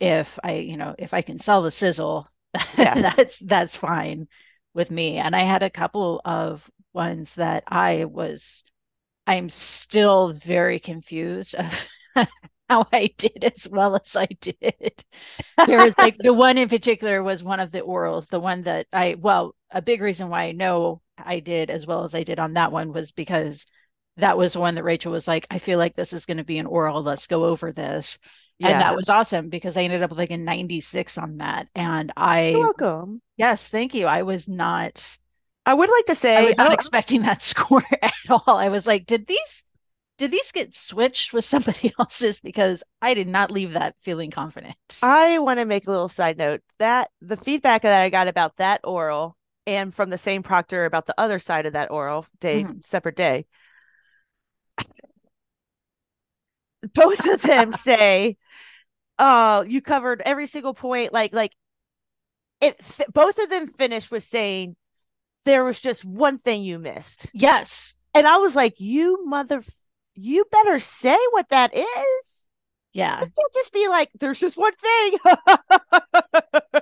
[0.00, 2.28] if I, you know, if I can sell the sizzle,
[2.76, 2.96] Yeah.
[2.96, 4.28] that's, that's fine
[4.74, 5.18] with me.
[5.18, 8.64] And I had a couple of ones that I was,
[9.26, 11.88] I'm still very confused of
[12.70, 15.04] how I did as well as I did.
[15.66, 18.86] There was like the one in particular was one of the orals, the one that
[18.92, 22.38] I, well, a big reason why I know I did as well as I did
[22.38, 23.64] on that one was because
[24.16, 26.58] that was one that Rachael was like, I feel like this is going to be
[26.58, 27.02] an oral.
[27.02, 28.18] Let's go over this.
[28.60, 31.68] And that was awesome because I ended up with like a 96 on that.
[31.76, 33.22] And I, You're welcome.
[33.36, 34.06] yes, thank you.
[34.06, 35.18] I was not,
[35.64, 38.42] I would like to I say was I not don't expecting that score at all.
[38.46, 39.64] I was like, did these,
[40.18, 42.40] did these get switched with somebody else's?
[42.40, 44.74] Because I did not leave that feeling confident.
[45.00, 48.56] I want to make a little side note that the feedback that I got about
[48.56, 49.36] that oral
[49.68, 52.84] and from the same proctor about the other side of that oral day, Mhm.
[52.84, 53.44] separate day,
[56.94, 58.36] both of them say,
[59.18, 61.52] "Oh, you covered every single point." Like, like
[62.60, 62.80] it.
[63.12, 64.76] Both of them finished with saying
[65.44, 67.94] there was just one thing you missed, Yes.
[68.14, 69.62] and I was like, "You mother,
[70.14, 72.48] you better say what that is."
[72.94, 73.20] Yeah.
[73.20, 75.18] You can't just be like, there's just one thing.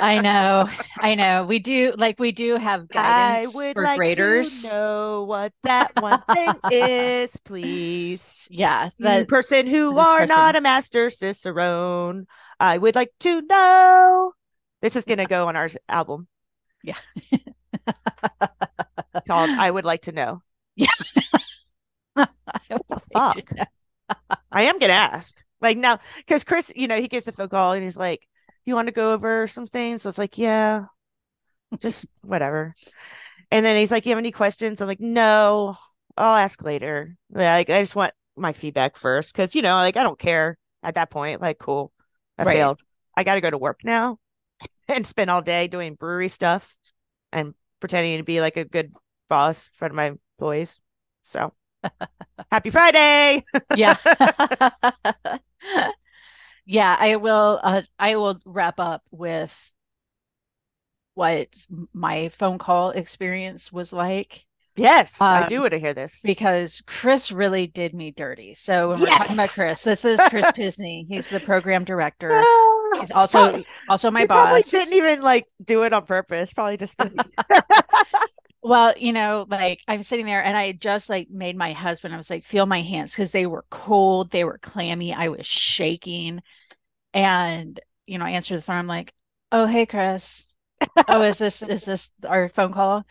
[0.00, 0.68] I know.
[0.98, 1.46] I know.
[1.46, 4.62] We do like we do have guidance I would for like graders.
[4.62, 8.48] to know what that one thing is, please.
[8.50, 8.90] Yeah.
[8.98, 10.28] You person who are person.
[10.28, 12.26] not a master cicerone,
[12.58, 14.32] I would like to know.
[14.80, 16.28] This is gonna go on our album
[16.82, 16.96] yeah.
[19.26, 20.42] called "I Would Like to Know."
[22.16, 22.26] I
[22.68, 23.68] the like to fuck?
[24.50, 25.36] I am gonna ask.
[25.60, 28.26] Like now, because Chris, you know, he gets the phone call and he's like,
[28.68, 30.86] "You want to go over some things?" So it's like, "Yeah,
[31.78, 32.74] just whatever."
[33.50, 35.76] And then he's like, "You have any questions?" I'm like, "No,
[36.16, 40.02] I'll ask later." Like, I just want my feedback first, because you know, like, I
[40.02, 41.40] don't care at that point.
[41.40, 41.92] Like, cool,
[42.38, 42.56] I Right.
[42.56, 42.80] failed.
[43.16, 44.18] I got to go to work now
[44.88, 46.76] and spend all day doing brewery stuff
[47.32, 48.92] and pretending to be like a good
[49.28, 50.06] boss in front of my
[50.38, 50.80] employees.
[51.24, 51.52] So,
[52.52, 53.44] happy Friday.
[53.76, 53.96] Yeah.
[56.68, 59.72] Yeah, I will uh, I will wrap up with
[61.14, 61.48] what
[61.92, 64.44] my phone call experience was like.
[64.76, 66.20] Yes, I do Um, want to hear this.
[66.22, 68.54] because Chris really did me dirty.
[68.54, 71.04] So when we're talking about Chris, this is Chris Pisney.
[71.08, 72.28] He's the program director.
[73.00, 74.70] He's also probably- also my he probably boss.
[74.70, 76.52] didn't even like do it on purpose.
[76.52, 76.96] Probably just
[78.62, 82.16] Well, you know, like I'm sitting there and I just like made my husband, I
[82.16, 86.40] was like, feel my hands because they were cold, they were clammy, I was shaking.
[87.18, 88.76] And, you know, I answered the phone.
[88.76, 89.12] I'm like,
[89.52, 90.44] oh, hey, Chris.
[91.08, 93.04] Oh, is this is this our phone call?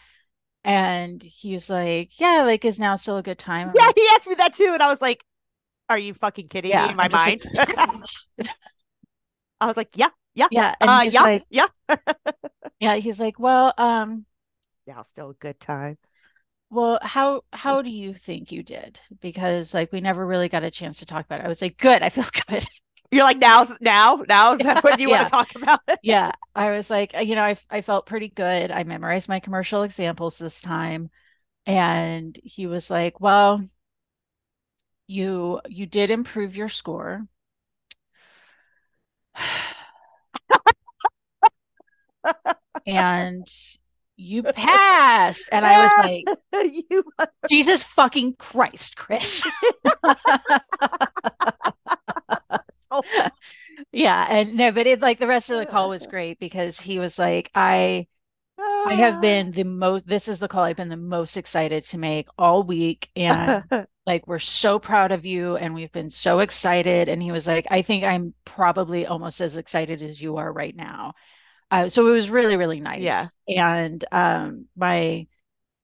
[0.63, 3.70] And he's like, yeah, like is now still a good time?
[3.70, 5.24] I'm yeah, like, he asked me that too, and I was like,
[5.89, 6.86] "Are you fucking kidding yeah.
[6.86, 8.50] me?" In my I'm like, mind,
[9.62, 10.76] I was like, "Yeah, yeah, yeah.
[10.80, 11.67] And uh, yeah, like, yeah."
[12.80, 14.26] yeah, he's like, well, um,
[14.86, 15.98] Now still a good time.
[16.70, 19.00] Well, how how do you think you did?
[19.22, 21.46] Because like we never really got a chance to talk about it.
[21.46, 22.65] I was like, good, I feel good.
[23.12, 25.80] You're like now, now, now is that what you want to talk about?
[26.04, 28.72] Yeah, I was like, you know, I I felt pretty good.
[28.72, 31.10] I memorized my commercial examples this time,
[31.65, 33.63] and he was like, well,
[35.08, 37.28] you you did improve your score.
[42.86, 43.46] And
[44.15, 45.50] you passed.
[45.52, 46.26] And I was like,
[46.89, 47.04] you
[47.50, 49.46] Jesus fucking Christ, Chris.
[53.91, 56.99] Yeah, and no, but it like the rest of the call was great because he
[56.99, 58.07] was like, I
[58.86, 61.97] I have been the most this is the call I've been the most excited to
[61.99, 63.60] make all week and
[64.07, 67.67] like we're so proud of you and we've been so excited and he was like,
[67.71, 71.13] I think I'm probably almost as excited as you are right now.
[71.71, 73.36] Uh, so it was really, really nice.
[73.47, 73.57] Yeah.
[73.57, 75.27] And um my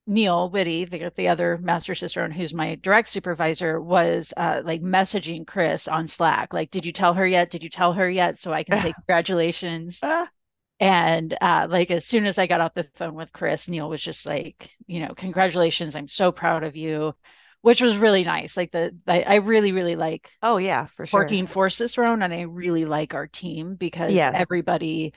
[0.05, 5.47] Neil Witte, the, the other master cicerone who's my direct supervisor, was uh, like messaging
[5.47, 7.49] Chris on Slack, like, "Did you tell her yet?
[7.49, 10.03] Did you tell her yet?" So I can say congratulations.
[10.03, 10.31] Ah,
[10.79, 14.01] And uh, like as soon as I got off the phone with Chris, Neil was
[14.01, 15.95] just like, you know, congratulations!
[15.95, 17.15] I'm so proud of you.
[17.61, 18.57] which was really nice.
[18.57, 21.39] Like the, I, I really, really like Oh yeah, for sure.
[21.39, 24.33] working for Cicerone, and I really like our team because Yeah.
[24.33, 25.13] everybody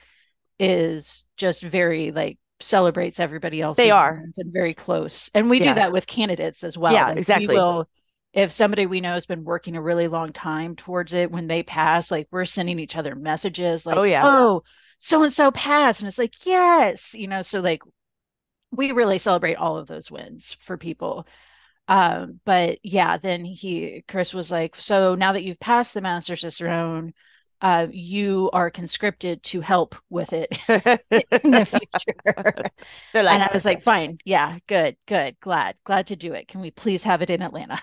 [0.59, 3.77] is just very like celebrates everybody else.
[3.77, 4.23] They are.
[4.37, 5.29] and very close.
[5.33, 5.73] And we Yeah.
[5.73, 6.93] do that with candidates as well.
[6.93, 7.55] Yeah, Like, we exactly.
[7.55, 7.87] will,
[8.33, 11.63] if somebody we know has been working a really long time towards it, when they
[11.63, 14.23] pass, like we're sending each other messages like, Oh, yeah.
[14.25, 14.63] oh,
[14.99, 16.01] so and so passed.
[16.01, 17.81] And it's like, yes, you know, so like
[18.71, 21.27] we really celebrate all of those wins for people.
[21.87, 26.43] Um, but yeah, then he, Chris was like, so now that you've passed the Masters
[26.43, 27.13] Master Cicerone,
[27.61, 30.49] uh, you are conscripted to help with it
[31.43, 32.71] in the future.
[33.13, 36.47] Like, And I was like, fine, yeah, good, good, glad, glad to do it.
[36.47, 37.79] Can we please have it in Atlanta?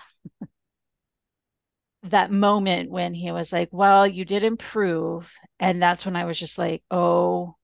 [2.03, 5.33] That moment when he was like, well, you did improve.
[5.59, 7.55] And that's when I was just like, oh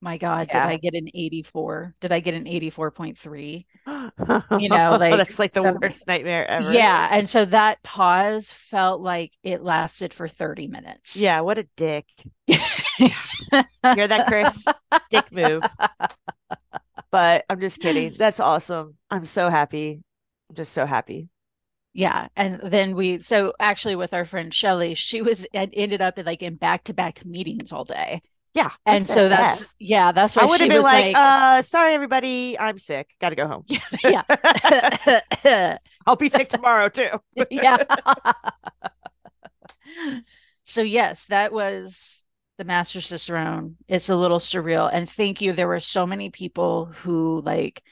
[0.00, 1.94] my God, did I get an 84?
[2.00, 3.64] Did I get an 84.3?
[4.60, 6.72] you know, like, that's like the some- worst nightmare ever.
[6.72, 7.08] Yeah.
[7.10, 11.16] And so that pause felt like it lasted for 30 minutes.
[11.16, 12.06] Yeah, what a dick.
[12.46, 12.58] Hear
[13.82, 14.64] that, Chris?
[15.10, 15.62] Dick move.
[17.10, 18.14] But I'm just kidding.
[18.18, 18.96] That's awesome.
[19.10, 20.02] I'm so happy.
[20.50, 21.28] I'm just so happy.
[21.94, 22.28] Yeah.
[22.36, 26.26] And then we, so actually with our friend Shelly, she was, and ended up in
[26.26, 28.20] like in back to back meetings all day.
[28.54, 28.70] Yeah.
[28.86, 32.58] And so that's, yeah, that's why I would have been like, like, uh, sorry everybody,
[32.58, 33.10] I'm sick.
[33.20, 33.64] Gotta go home.
[34.04, 35.78] yeah.
[36.06, 37.10] I'll be sick tomorrow too.
[37.50, 37.82] yeah.
[40.64, 42.24] so yes, that was
[42.58, 43.76] the Master Cicerone.
[43.86, 44.90] It's a little surreal.
[44.92, 45.52] And thank you.
[45.52, 47.82] There were so many people who like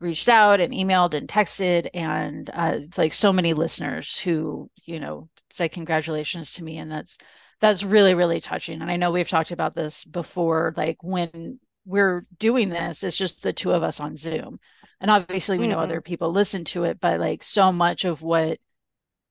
[0.00, 5.00] reached out and emailed and texted, and uh, it's like so many listeners who, you
[5.00, 6.78] know, say congratulations to me.
[6.78, 7.18] And that's
[7.60, 8.82] that's really, really touching.
[8.82, 13.42] And I know we've talked about this before, like when we're doing this, it's just
[13.42, 14.60] the two of us on Zoom.
[15.00, 15.80] And obviously we know Mhm.
[15.80, 18.58] other people listen to it, but like so much of what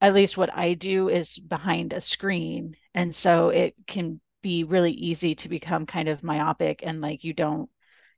[0.02, 2.76] at least what I do is behind a screen.
[2.94, 7.34] And so it can be really easy to become kind of myopic and like you
[7.34, 7.70] don't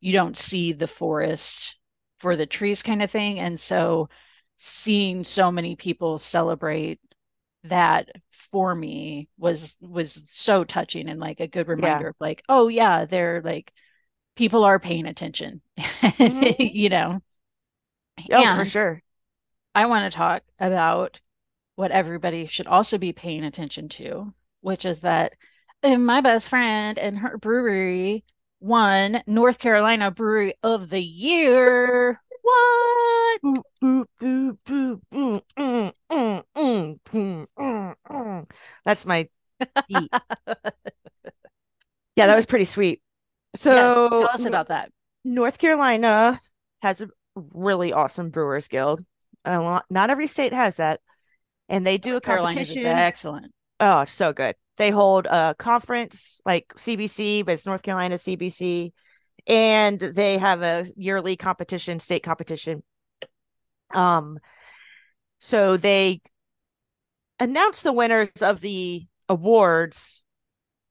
[0.01, 1.77] you don't see the forest
[2.19, 3.39] for the trees kind of thing.
[3.39, 4.09] And so
[4.57, 6.99] seeing so many people celebrate
[7.65, 8.09] that
[8.51, 13.05] for me was was so touching and like a good reminder of like, oh yeah,
[13.05, 13.71] they're like
[14.35, 15.61] people are paying attention.
[16.25, 16.55] Mhm.
[16.59, 17.21] you know.
[18.31, 19.03] Oh, for sure.
[19.75, 21.21] I want to talk about
[21.75, 25.33] what everybody should also be paying attention to, which is that
[25.83, 28.25] my best friend and her brewery
[28.61, 32.21] won North Carolina Brewery of the Year.
[32.47, 33.41] What?
[33.43, 38.49] Boop, boop, boop, boop, mm, mm, mm, mm, mm, mm, mm.
[38.85, 39.27] That's my
[39.87, 40.11] beat.
[42.15, 43.01] Yeah, that was pretty sweet.
[43.53, 44.91] Yes, So tell us about that.
[45.23, 46.39] North Carolina
[46.81, 49.03] has a really awesome Brewers Guild.
[49.45, 50.99] A lot, not every state has that.
[51.69, 52.97] And they do a Carolina's is competition.
[52.97, 53.51] excellent.
[53.79, 54.55] Oh, so good.
[54.77, 58.93] They hold a conference like CBC, but it's North Carolina CBC.
[59.47, 62.83] And they have a yearly competition, state competition.
[63.93, 64.39] Um,
[65.39, 66.21] so they
[67.39, 70.23] announced the winners of the awards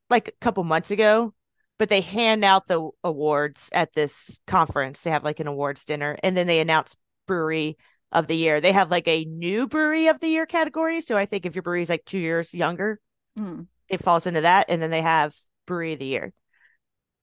[0.09, 1.35] like a couple months ago,
[1.79, 5.03] but they hand out the awards at this conference.
[5.03, 7.77] They have like an awards dinner, and then they announce brewery
[8.13, 8.61] of the year.
[8.61, 11.01] They have like a new brewery of the year category.
[11.01, 13.01] So I think if your brewery is like two years younger,
[13.37, 13.67] Mm.
[13.91, 14.67] it falls into that.
[14.71, 15.35] And then they have
[15.67, 16.33] brewery of the year.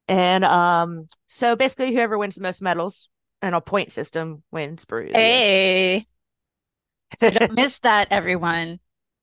[0.07, 3.09] And um, so basically whoever wins the most medals
[3.41, 5.29] and a point system wins brewery of the year.
[5.29, 6.05] Hey,
[7.19, 8.79] so don't miss that, everyone.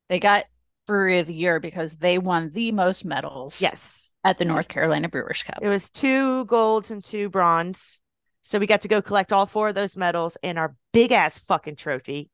[0.09, 0.45] They got
[0.87, 4.13] Brewery of the Year because they won the most medals Yes.
[4.25, 5.59] at the North Carolina Brewers Cup.
[5.63, 8.01] It was two golds and two bronze.
[8.43, 11.39] So we got to go collect all four of those medals and our big ass
[11.39, 12.29] fucking trophy.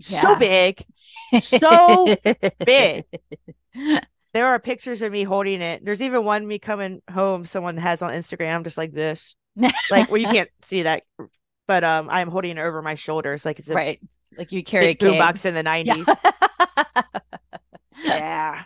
[0.00, 0.84] So big.
[1.40, 2.14] So
[2.64, 3.04] big.
[4.34, 5.84] There are pictures of me holding it.
[5.84, 9.34] There's even one me coming home someone has on Instagram just like this.
[9.90, 11.04] Like well you can't see that
[11.66, 14.00] but um I'm holding it over my shoulders like it's a right.
[14.36, 16.06] Like you carry a boombox in the 90s.
[18.04, 18.64] yeah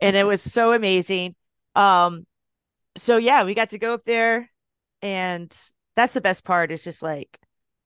[0.00, 1.34] and it was so amazing
[1.76, 2.26] um
[2.96, 4.50] so yeah we got to go up there
[5.02, 5.56] and
[5.96, 7.38] that's the best part is just like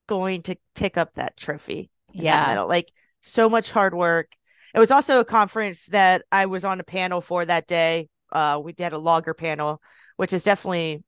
[0.07, 2.47] going to pick up that trophy that Yeah.
[2.47, 2.67] medal.
[2.67, 4.33] like so much hard work
[4.75, 8.61] it was also a conference that i was on a panel for that day uh
[8.63, 9.81] we did a lager panel
[10.17, 11.03] which is definitely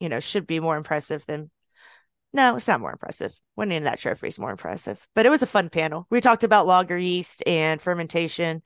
[0.00, 1.50] you know should be more impressive than
[2.32, 5.46] no it's not more impressive winning that trophy is more impressive but it was a
[5.46, 8.62] fun panel we talked about lager yeast and fermentation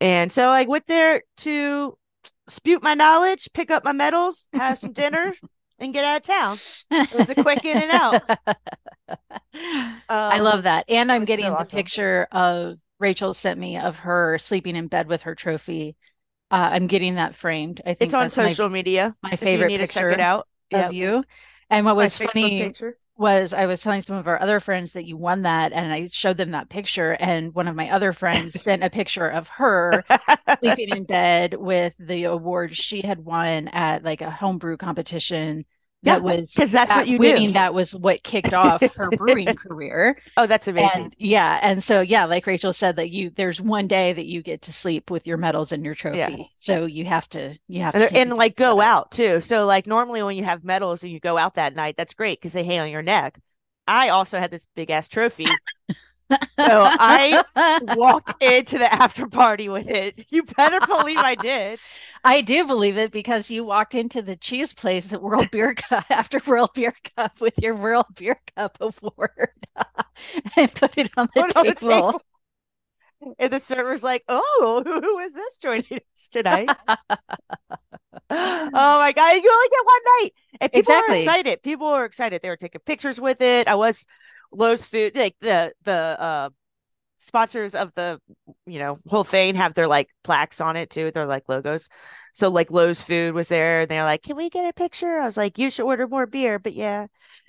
[0.00, 1.96] and so I went there to
[2.50, 5.32] spute my knowledge, pick up my medals, have some dinner,
[5.78, 6.56] and get out of town.
[7.12, 8.22] It was a quick in and out.
[9.54, 10.84] I Um, love that.
[10.88, 11.76] And I'm was so getting the awesome.
[11.76, 15.96] picture of Rachael sent me of her sleeping in bed with her trophy.
[16.50, 17.80] Uh, I'm getting that framed.
[17.86, 20.20] I think It's on that's my social media my you favorite need to check it
[20.20, 20.48] picture out.
[20.72, 21.24] of you.
[21.70, 22.98] And what was funny picture.
[23.16, 26.08] was I was telling some of our other friends that you won that, and I
[26.10, 30.04] showed them that picture, and one of my other friends sent a picture of her
[30.60, 35.64] sleeping in bed with the award she had won at like a homebrew competition
[36.02, 37.52] yeah, that was because that's what you do.
[37.52, 40.18] that was what kicked off her brewing career.
[40.36, 41.10] oh, that's amazing.
[41.10, 44.42] And yeah, and so yeah, like Rachael said that you there's one day that you
[44.42, 46.28] get to sleep with your medals and your Yeah.
[46.28, 46.50] trophy.
[46.56, 49.40] So you have to you have And, to and like go out too.
[49.40, 52.40] So like normally when you have medals and you go out that night, that's great
[52.40, 53.38] because they hang on your neck.
[53.86, 55.60] I also had this big ass trophy.
[56.58, 57.40] So I
[57.80, 60.26] walked into the after party with it.
[60.30, 61.80] You better believe I did.
[62.24, 66.04] I do believe it because you walked into the cheese place at World Beer Cup
[66.10, 69.66] after World Beer Cup with your World Beer Cup award
[70.56, 72.14] and put it on the Put it on the table.
[72.14, 72.22] table.
[73.38, 75.84] And the server's like, oh, who is this joining
[76.16, 76.72] us tonight?
[78.30, 79.32] oh my God.
[79.34, 80.30] You only get one night.
[80.60, 81.12] And people are Exactly.
[81.12, 81.62] excited.
[81.62, 82.42] People are excited.
[82.42, 83.68] They were taking pictures with it.
[83.68, 84.06] I was
[84.52, 86.50] Lowe's food, like the the uh
[87.22, 88.20] sponsors of the
[88.66, 91.10] you know whole thing have their like plaques on it too.
[91.12, 91.88] They're like logos.
[92.34, 93.82] So like Lowe's food was there.
[93.82, 95.18] And they're like, Can we get a picture?
[95.20, 97.06] I was like, You should order more beer, but yeah.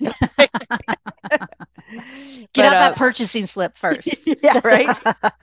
[2.52, 4.20] Get But, out uh, that purchasing slip first.
[4.42, 4.96] yeah, right.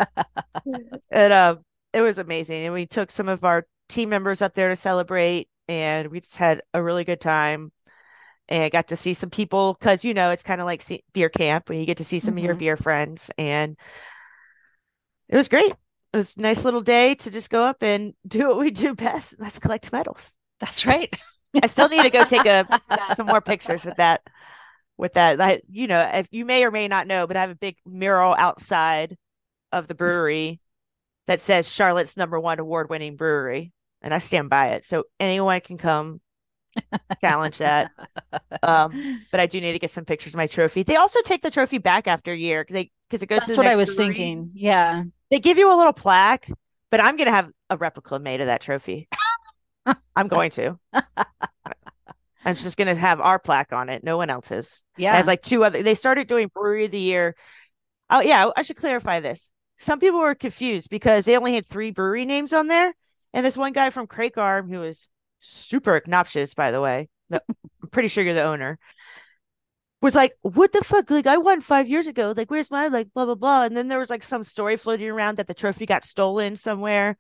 [1.10, 1.56] And uh,
[1.94, 2.66] it was amazing.
[2.66, 6.38] And we took some of our team members up there to celebrate, and we just
[6.38, 7.72] had a really good time.
[8.50, 11.30] And got to see some people because you know it's kind of like see- beer
[11.30, 12.58] camp when you get to see some of your Mhm.
[12.58, 13.78] beer friends, and
[15.32, 15.72] it was great.
[16.14, 18.94] It was a nice little day to just go up and do what we do
[18.96, 19.34] best.
[19.34, 20.36] and That's collect medals.
[20.60, 21.14] That's right.
[21.62, 22.66] I still need to go take a
[23.16, 24.22] some more pictures with that.
[24.98, 27.50] With that, I, you know, if you may or may not know, but I have
[27.50, 29.18] a big mural outside
[29.72, 30.60] of the brewery
[31.26, 33.72] that says Charlotte's number one award winning brewery,
[34.04, 34.86] and I stand by it.
[34.86, 36.22] So anyone can come
[37.22, 37.92] challenge that.
[38.64, 40.84] Um, but I do need to get some pictures of my trophy.
[40.84, 43.48] They also take the trophy back after a year because they because it goes to
[43.48, 44.14] That's what I was brewery.
[44.14, 44.52] thinking.
[44.54, 45.04] Yeah.
[45.32, 46.50] They give you a little plaque,
[46.92, 49.08] but I'm gonna have a replica made of that trophy.
[50.16, 50.78] I'm going to.
[52.44, 54.84] I'm just gonna have our plaque on it, no one else's.
[54.98, 55.16] It Yeah.
[55.16, 55.82] has like two other.
[55.84, 57.36] They started doing brewery of the year.
[58.10, 59.52] Oh yeah, I should clarify this.
[59.78, 62.94] Some people were confused because they only had three brewery names on there,
[63.34, 65.08] and this one guy from Crank Arm who is
[65.40, 67.10] super obnoxious, by the way.
[67.32, 67.40] I'm
[67.92, 68.78] pretty sure you're the owner.
[70.02, 71.10] Was like, what the fuck?
[71.12, 72.34] Like, I won five years ago.
[72.36, 73.64] Like, where's my like blah blah blah?
[73.66, 77.18] And then there was like some story floating around that the trophy got stolen somewhere,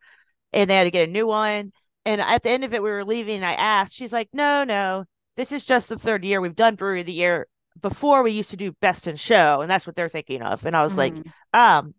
[0.52, 1.74] and they had to get a new one.
[2.06, 3.44] And at the end of it, we were leaving.
[3.44, 5.06] I asked, she's like, no, no,
[5.38, 7.48] this is just the third year we've done brewery of the year.
[7.80, 10.65] Before we used to do best in show, and that's what they're thinking of.
[10.65, 11.32] And I was like, Mhm.
[11.54, 11.94] um,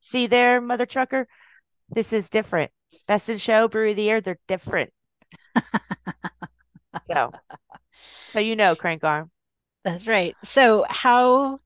[0.00, 1.28] see there, mother trucker,
[1.90, 2.70] this is different.
[3.06, 4.92] Best in show, brewery of the year, they're different.
[7.06, 7.32] so,
[8.26, 9.30] so you know, Crank Arm.
[9.84, 10.36] That's right.
[10.42, 11.60] So how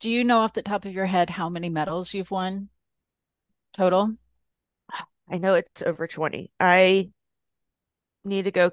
[0.00, 2.70] do you know off the top of your head how many medals you've won
[3.72, 4.16] total?
[5.28, 6.50] I know it's over twenty.
[6.60, 7.10] I
[8.24, 8.70] need to go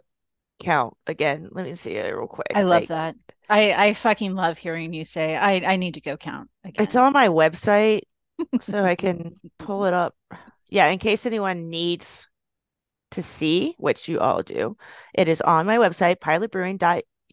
[0.60, 1.50] count again.
[1.52, 2.48] Let me see it real quick.
[2.56, 3.16] I love Like, that.
[3.50, 6.88] I I fucking love hearing you say I I need to go count again.
[6.88, 8.02] It's on my website,
[8.60, 10.16] so I can pull it up.
[10.70, 12.28] Yeah, in case anyone needs
[13.12, 14.78] to see, which you all do,
[15.14, 16.20] it is on my website,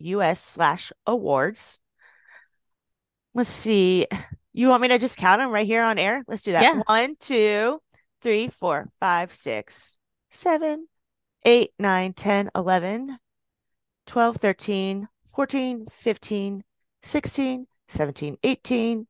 [0.02, 1.80] pilotbrewing.us slash awards.
[3.34, 4.06] Let's see.
[4.52, 6.22] You want me to just count them right here on air?
[6.28, 6.62] Let's do that.
[6.62, 6.80] Yeah.
[6.86, 7.80] One, two,
[8.20, 9.96] three, four, five, six,
[10.30, 10.86] seven,
[11.44, 13.18] eight, nine, 10, 11,
[14.06, 16.64] 12, 13, 14, 15,
[17.02, 19.06] 16, 17, 18,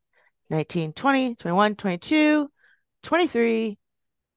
[0.49, 2.51] 19, 20, 21, 22,
[3.03, 3.77] 23,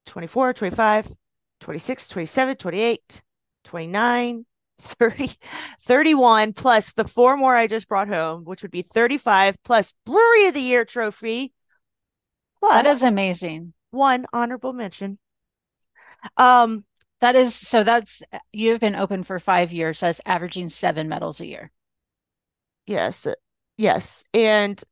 [0.07, 1.15] 24, 25,
[1.61, 3.23] 26, 27, 28,
[3.65, 4.47] 29,
[4.81, 5.33] 30,
[5.81, 10.47] 31, plus the four more I just brought home, which would be 35, plus Brewery
[10.49, 11.53] of the Year trophy,
[12.61, 13.75] plus That is amazing.
[13.91, 15.19] one honorable mention.
[16.37, 16.85] Um,
[17.21, 18.23] That is so that's
[18.53, 20.01] you've been open for five years.
[20.01, 21.71] That's averaging seven medals a year.
[22.87, 23.27] yes,
[23.77, 24.25] yes.
[24.35, 24.83] And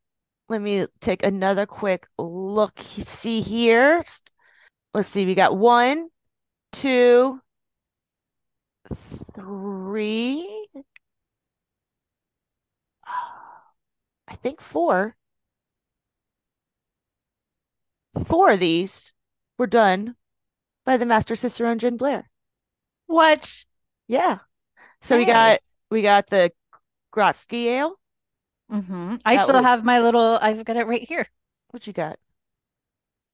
[0.48, 2.78] let me take another quick look.
[2.80, 4.04] See here.
[4.94, 5.26] Let's see.
[5.26, 6.08] We got one,
[6.72, 7.40] two,
[8.92, 10.68] three.
[14.28, 15.16] I think four.
[18.26, 19.14] Four of these
[19.56, 20.16] were done
[20.84, 22.30] by the Master Cicerone Jen Blair.
[23.06, 23.64] What?
[24.06, 24.38] Yeah.
[25.02, 25.60] So we got
[25.90, 26.52] we got the
[27.14, 27.98] Grodziskie Ale,
[28.68, 31.26] hmm I That still was have my little, I've got it right here.
[31.70, 32.18] what you got?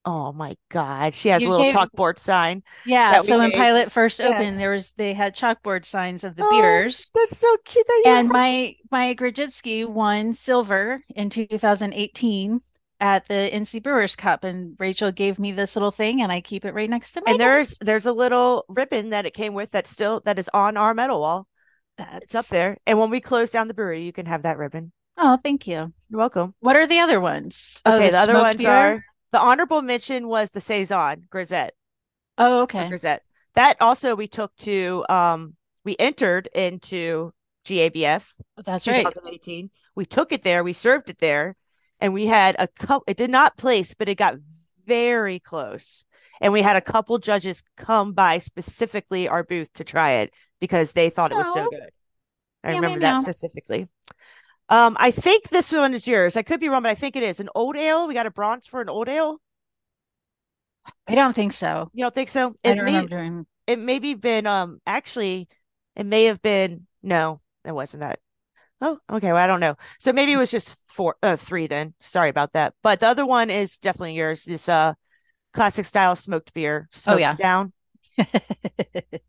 [0.04, 1.14] Oh my God.
[1.14, 3.18] She has a little gave, chalkboard sign yeah.
[3.20, 3.52] So when made.
[3.52, 4.28] Pilot first Yeah.
[4.30, 7.12] opened, there was, they had chalkboard signs of the Oh, beers.
[7.14, 8.32] that's so cute that And have.
[8.32, 12.62] my, my Grodziskie won silver in 2018
[13.00, 14.44] at the NC Brewers Cup.
[14.44, 17.32] And Rachael gave me this little thing and I keep it right next to my
[17.32, 20.76] And there's there's a little ribbon that it came with that still that is on
[20.76, 21.46] our medal wall.
[21.98, 22.78] It's up there.
[22.86, 24.92] And when we close down the brewery, you can have that ribbon.
[25.16, 25.92] oh, thank you.
[26.08, 26.54] You're welcome.
[26.60, 27.78] What are the other ones?
[27.84, 28.70] Oh, Okay, the the other ones beer?
[28.70, 31.74] are the honorable mention was the Saison Grisette
[32.38, 32.88] Oh, okay.
[32.88, 33.22] Grisette.
[33.54, 35.54] That also we took to um
[35.84, 37.32] we entered into
[37.66, 38.24] GABF
[38.64, 39.04] That's right.
[39.04, 39.70] 2018.
[39.94, 41.56] We took it there, we served it there,
[42.00, 44.36] and we had a couple it did not place, but it got
[44.86, 46.04] very close.
[46.40, 50.92] And we had a couple judges come by specifically our booth to try it because
[50.92, 51.90] they thought it was so good.
[52.64, 53.88] I meow, remember that specifically.
[54.70, 56.36] Um, I think this one is yours.
[56.36, 58.06] I could be wrong, but I think it is an old ale.
[58.06, 59.40] We got a bronze for an old ale.
[61.06, 61.92] I don't think so.
[61.92, 62.54] You don't think so?
[62.66, 65.48] I It don't may remember it maybe been um actually
[65.96, 68.20] it may have been no, it wasn't that.
[68.82, 69.28] Oh, okay.
[69.32, 69.76] Well, I don't know.
[70.00, 71.94] So maybe it was just four uh three then.
[72.00, 72.74] Sorry about that.
[72.82, 74.44] But the other one is definitely yours.
[74.44, 74.94] This uh
[75.54, 77.38] classic style smoked beer, Oh smoked yeah.
[77.38, 77.72] down.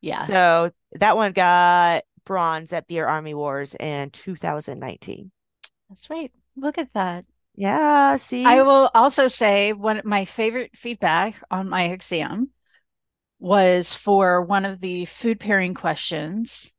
[0.00, 5.32] Yeah, So that one got bronze at Beer Army Wars in 2019.
[5.88, 6.32] that's right.
[6.56, 7.24] Look at that.
[7.56, 12.50] Yeah, See, I will also say one of my favorite feedback on my exam
[13.40, 16.72] was for one of the food pairing questions.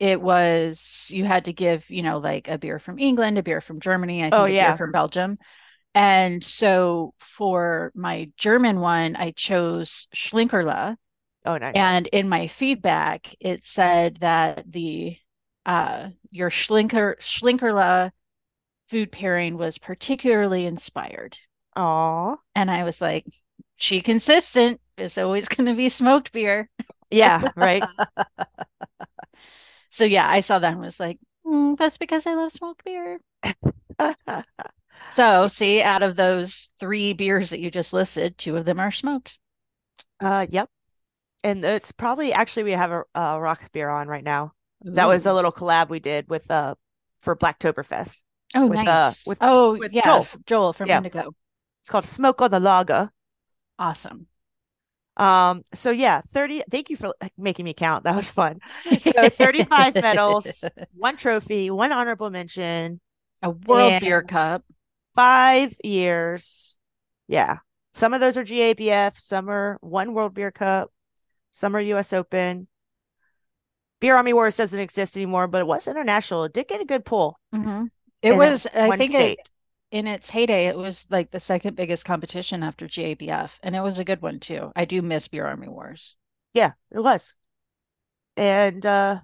[0.00, 3.60] It was you had to give, you know, like a beer from England, a beer
[3.60, 4.78] from Germany, I Oh think a beer yeah.
[4.78, 5.38] from Belgium.
[5.94, 10.96] And so for my German one, I chose Schlenkerla.
[11.48, 11.74] Oh nice.
[11.76, 15.16] And in my feedback, it said that the
[15.64, 18.12] uh, your Schlinker Schlenkerla
[18.90, 21.38] food pairing was particularly inspired.
[21.76, 22.36] Aw.
[22.54, 23.24] And I was like,
[23.76, 24.80] she consistent.
[24.98, 26.68] It's always going to be smoked beer.
[27.10, 27.88] Yeah, right.
[29.90, 33.20] So yeah, I saw that and was like, "Mm, that's because I love smoked beer.
[35.10, 38.90] So see, out of those three beers that you just listed, two of them are
[38.90, 39.38] smoked.
[40.20, 40.70] Uh, yep.
[41.44, 44.52] And it's probably actually we have a, a Rauchbier on right now.
[44.82, 46.74] That was a little collab we did with uh
[47.20, 48.22] for Blacktoberfest
[48.54, 49.26] Oh, with uh nice.
[49.26, 50.26] with Oh, with yeah, Joel.
[50.46, 50.98] Joel from Yeah.
[50.98, 51.34] Indigo.
[51.82, 53.10] It's called Smoke on the Lager.
[53.78, 54.26] Awesome.
[55.16, 58.04] Um, so yeah, 30, thank you for making me count.
[58.04, 58.60] That was fun.
[59.00, 60.64] So 35 medals,
[60.94, 63.00] one trophy, one honorable mention,
[63.42, 64.64] A World Beer Cup.
[65.16, 66.76] five years.
[67.26, 67.58] Yeah.
[67.94, 70.92] Some of those are GABF, some are one World Beer Cup,
[71.58, 72.68] some are US Open.
[74.00, 76.44] Beer Army Wars doesn't exist anymore, but it was international.
[76.44, 77.38] It did get a good pull.
[77.52, 77.86] hmm
[78.22, 79.48] It was, I think it
[79.90, 83.98] in its heyday, it was like the second biggest competition after GABF, and it was
[83.98, 84.72] a good one too.
[84.76, 86.16] I do miss Beer Army Wars.
[86.52, 87.34] Yeah, it was.
[88.36, 89.20] And uh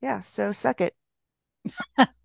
[0.00, 0.94] yeah, so suck it.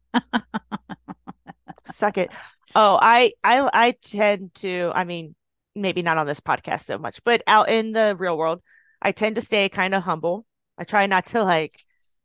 [1.86, 2.32] Suck it.
[2.76, 5.36] Oh, I I I tend to, I mean,
[5.76, 8.62] maybe not on this podcast so much, but out in the real world,
[9.04, 10.46] I tend to stay kind of humble.
[10.78, 11.74] I try not to like,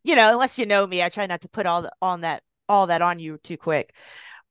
[0.04, 2.42] you know, unless you know me, I try not to put all the, on that
[2.68, 3.94] all that on you too quick.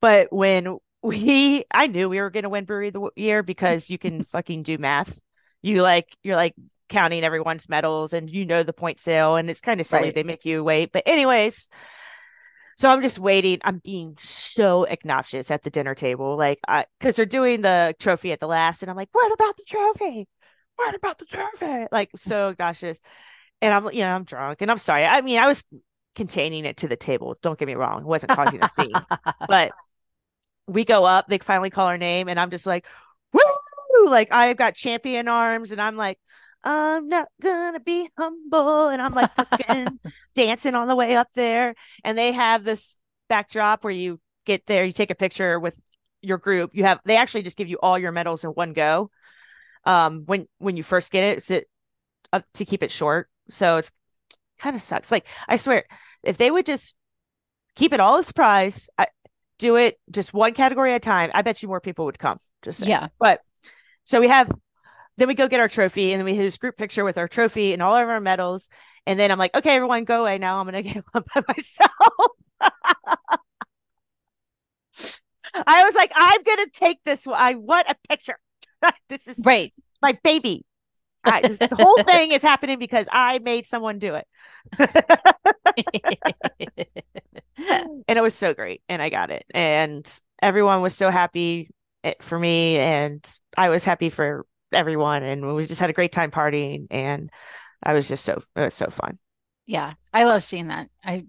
[0.02, 3.90] But when we, I knew we were going to win brewery of the year because
[3.90, 5.22] you can fucking do math.
[5.62, 6.54] You like, you're like
[6.90, 10.06] counting everyone's medals and you know the point sale, and it's kind of silly.
[10.06, 10.16] Right.
[10.16, 10.92] They make you wait.
[10.92, 11.68] But, anyways,
[12.78, 13.60] so I'm just waiting.
[13.64, 18.32] I'm being so obnoxious at the dinner table, like, I, because they're doing the trophy
[18.32, 20.28] at the last, and I'm like, what about the trophy?
[20.78, 21.88] What about the trophy?
[21.92, 23.00] Like, so obnoxious.
[23.62, 25.06] And I'm, you know, I'm drunk and I'm sorry.
[25.06, 25.64] I mean, I was
[26.16, 27.38] containing it to the table.
[27.42, 28.02] Don't get me wrong.
[28.02, 28.94] It wasn't causing a scene.
[29.48, 29.72] But
[30.68, 32.86] we go up, they finally call our name, and I'm just like,
[33.34, 33.42] woo!
[34.06, 36.20] Like I've got champion arms, and I'm like,
[36.64, 38.90] I'm not gonna be humble.
[38.90, 40.00] And I'm like fucking
[40.36, 41.76] dancing on the way up there.
[42.04, 42.98] And they have this
[43.30, 45.80] backdrop where you get there, you take a picture with
[46.22, 46.72] your group.
[46.74, 49.10] You have they actually just give you all your medals in one go.
[49.88, 51.68] Um, when when you first get it, it's it
[52.34, 53.30] uh, to keep it short.
[53.50, 53.92] So it's
[54.60, 55.12] kind of sucks.
[55.12, 55.86] Like I swear,
[56.24, 56.94] if they would just
[57.76, 59.08] keep it all a surprise, I,
[59.60, 61.32] do it just one category at a time.
[61.34, 62.38] I bet you more people would come.
[62.62, 62.90] Just saying.
[62.90, 63.08] Yeah.
[63.20, 63.42] But
[64.04, 64.52] so we have,
[65.18, 67.28] then we go get our trophy, and then we have this group picture with our
[67.28, 68.70] trophy and all of our medals.
[69.06, 70.60] And then I'm like, okay, everyone, go away now.
[70.60, 71.92] I'm gonna get one by myself.
[75.66, 77.26] I was like, I'm gonna take this.
[77.26, 77.38] one.
[77.40, 78.38] I want a picture.
[79.10, 79.74] this is Right.
[80.02, 80.66] my baby.
[81.24, 84.28] I, this, the whole thing is happening because I made someone do it.
[87.58, 88.82] and it was so great.
[88.88, 89.46] And I got it.
[89.54, 90.08] And
[90.42, 91.70] everyone was so happy
[92.04, 92.78] eh, for me.
[92.78, 93.26] And
[93.58, 95.24] I was happy for everyone.
[95.24, 96.88] And we just had a great time partying.
[96.92, 97.30] And
[97.84, 99.18] I was just so, it was so fun.
[99.66, 99.94] Yeah.
[100.14, 100.88] I love seeing that.
[101.04, 101.26] I,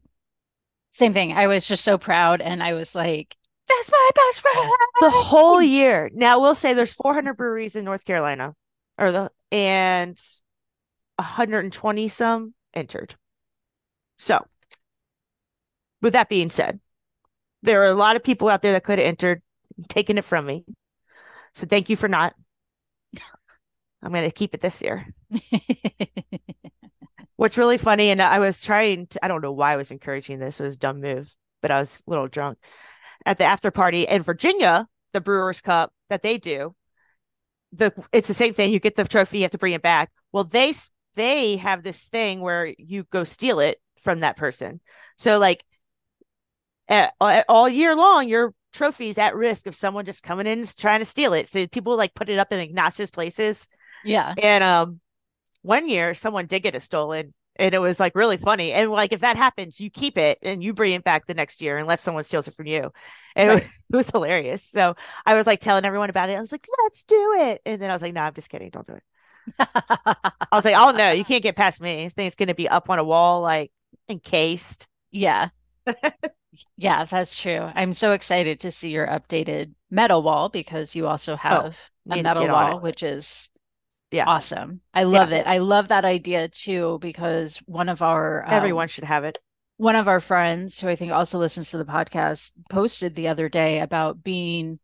[0.93, 1.33] same thing.
[1.33, 2.41] I was just so proud.
[2.41, 3.37] And I was like,
[3.69, 4.53] that's my best oh.
[4.53, 4.73] friend.
[5.01, 6.11] The whole year.
[6.13, 8.55] Now we'll say there's 400 breweries in North Carolina
[8.99, 10.19] or the, and
[11.17, 13.15] 120 some entered.
[14.19, 14.45] So,
[16.03, 16.81] with that being said,
[17.63, 19.43] there are a lot of people out there that could have entered,
[19.89, 20.65] taken it from me.
[21.55, 22.35] So, thank you for not.
[24.03, 25.07] I'm going to keep it this year.
[27.37, 30.41] What's really funny, and I was trying to, I don't know why I was encouraging
[30.41, 32.59] this, it was a dumb move, but I was a little drunk
[33.27, 36.75] at the after party in Virginia, the Brewers Cup that they do.
[37.73, 38.73] The it's the same thing.
[38.73, 40.11] You get the trophy, you have to bring it back.
[40.33, 40.73] Well, they
[41.15, 44.81] they have this thing where you go steal it from that person.
[45.19, 45.65] So like
[46.89, 51.01] at, all year long, your trophy's at risk of someone just coming in and trying
[51.01, 51.49] to steal it.
[51.49, 53.69] So people like put it up in obnoxious places.
[54.05, 54.35] Yeah.
[54.41, 55.01] And um
[55.63, 58.73] one year someone did get it stolen and it was like really funny.
[58.73, 61.61] And like if that happens, you keep it and you bring it back the next
[61.61, 62.93] year unless someone steals it from you.
[63.35, 63.59] And right.
[63.59, 64.63] it, was, it, was, hilarious.
[64.63, 64.95] So
[65.27, 66.35] I was like telling everyone about it.
[66.35, 67.63] I was like, let's do it.
[67.67, 68.71] And then I was like, no, I'm just kidding.
[68.71, 69.03] Don't do it.
[69.59, 72.05] I was like, oh no, you can't get past me.
[72.05, 73.73] This thing's gonna be up on a wall, like
[74.09, 74.87] encased.
[75.11, 75.49] Yeah.
[76.77, 77.71] yeah, that's true.
[77.75, 81.77] I'm so excited to see your updated medal wall because you also oh, have
[82.11, 83.49] oh, a medal wall, which is
[84.11, 84.25] yeah.
[84.27, 84.81] Awesome.
[84.95, 85.39] I love yeah.
[85.39, 85.47] it.
[85.47, 89.39] I love that idea too because one of our um, everyone should have it.
[89.77, 93.49] one of our friends who i think also listens to the podcast posted the other
[93.49, 94.79] day about being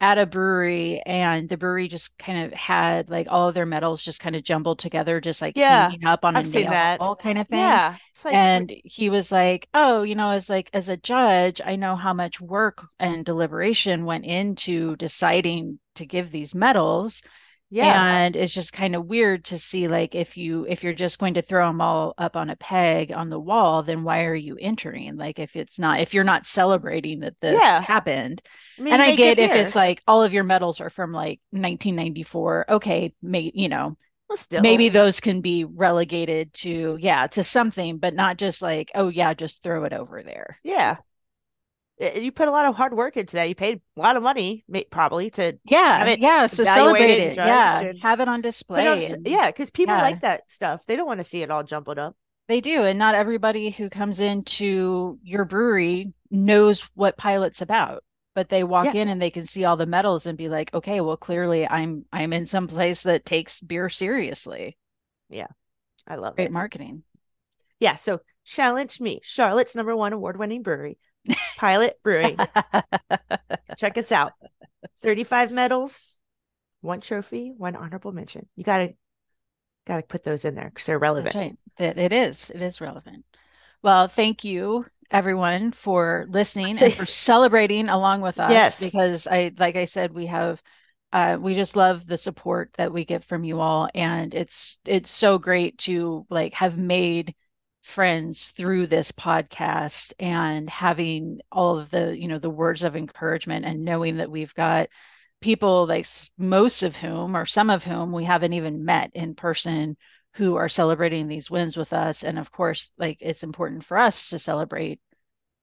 [0.00, 4.02] at a brewery and the brewery just kind of had like all of their medals
[4.02, 5.90] just kind of jumbled together just like yeah.
[6.06, 7.00] up on I've a nail that.
[7.20, 7.58] kind of thing.
[7.58, 7.96] Yeah.
[8.24, 11.96] Like, and he was like oh you know as like as a judge i know
[11.96, 17.22] how much work and deliberation went into deciding to give these medals
[17.70, 18.18] yeah.
[18.18, 21.34] And it's just kind of weird to see like if you if you're just going
[21.34, 24.56] to throw them all up on a peg on the wall, then why are you
[24.58, 25.16] entering?
[25.16, 27.80] Like if it's not if you're not celebrating that this yeah.
[27.80, 28.42] happened.
[28.78, 31.40] I mean, and I get if it's like all of your medals are from like
[31.50, 33.96] 1994, okay, may you know,
[34.28, 39.08] well, maybe those can be relegated to yeah, to something, but not just like, oh
[39.08, 40.58] yeah, just throw it over there.
[40.62, 40.96] Yeah
[42.00, 43.48] Eh, you put a lot of hard work into that.
[43.48, 46.46] You paid a lot of money, probably to yeah, yeah.
[46.46, 47.92] So celebrate it, yeah.
[48.02, 48.86] Have it on display.
[48.86, 50.02] On, and, yeah, because people yeah.
[50.02, 50.84] like that stuff.
[50.86, 52.16] They don't want to see it all jumbled up.
[52.46, 58.04] They do, and not everybody who comes into your brewery knows what Pilot's about.
[58.34, 59.02] But they walk yeah.
[59.02, 62.04] in and they can see all the medals and be like, okay, well, clearly I'm
[62.12, 64.78] I'm in some place that takes beer seriously.
[65.28, 65.48] Yeah,
[66.06, 66.52] I love great it.
[66.52, 67.02] marketing.
[67.80, 70.98] Yeah, so challenge me, Charlotte's number one award-winning brewery
[71.56, 72.36] Pilot Brewing.
[73.78, 74.32] Check us out.
[75.00, 76.18] 35 medals,
[76.80, 78.46] one trophy, one honorable mention.
[78.56, 78.94] You got to
[79.86, 81.34] got to put those in there because they're relevant.
[81.34, 81.98] That's right.
[81.98, 82.50] It is.
[82.50, 83.24] It is relevant.
[83.82, 88.80] Well, thank you everyone for listening and for celebrating along with us yes.
[88.80, 90.62] because I like I said we have
[91.10, 95.10] uh, we just love the support that we get from you all and it's it's
[95.10, 97.34] so great to like have made
[97.82, 103.64] friends through this podcast and having all of the you know the words of encouragement
[103.64, 104.88] and knowing that we've got
[105.40, 106.06] people like
[106.36, 109.96] most of whom or some of whom we haven't even met in person
[110.34, 114.30] who are celebrating these wins with us and of course like it's important for us
[114.30, 115.00] to celebrate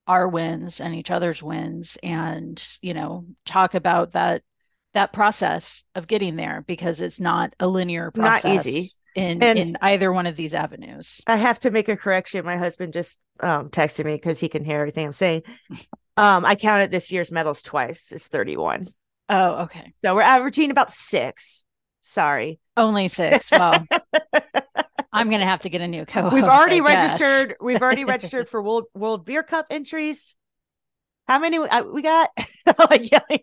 [0.08, 4.42] our wins and each other's wins and you know talk about that
[4.94, 8.44] that process of getting there because it's not a linear it's process.
[8.44, 11.22] not easy in and in either one of these avenues.
[11.26, 12.46] I have to make a correction.
[12.46, 15.44] My husband just um, texted me because he can hear everything I'm saying.
[16.18, 18.12] Um, I counted this year's medals twice.
[18.12, 18.86] It's 31.
[19.30, 19.94] Oh, okay.
[20.04, 21.64] So we're averaging about six.
[22.02, 22.60] Sorry.
[22.78, 23.50] Only six.
[23.50, 23.86] Well,
[25.14, 26.30] I'm gonna have to get a new co.
[26.30, 27.56] We've already registered.
[27.62, 30.36] We've already registered for World World Beer Cup entries.
[31.28, 32.30] How many we got?
[32.90, 33.40] like yelling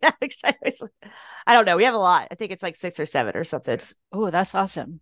[1.45, 1.77] I don't know.
[1.77, 2.29] We have a lot.
[2.31, 3.81] I think it's like six or seven or something.
[4.13, 5.01] Oh, that's awesome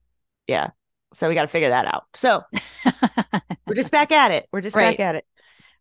[0.51, 0.71] yeah.
[1.13, 2.05] So we got to figure that out.
[2.15, 2.43] So
[3.67, 4.49] we're just back at it.
[4.53, 4.97] We're just right.
[4.97, 5.25] back at it.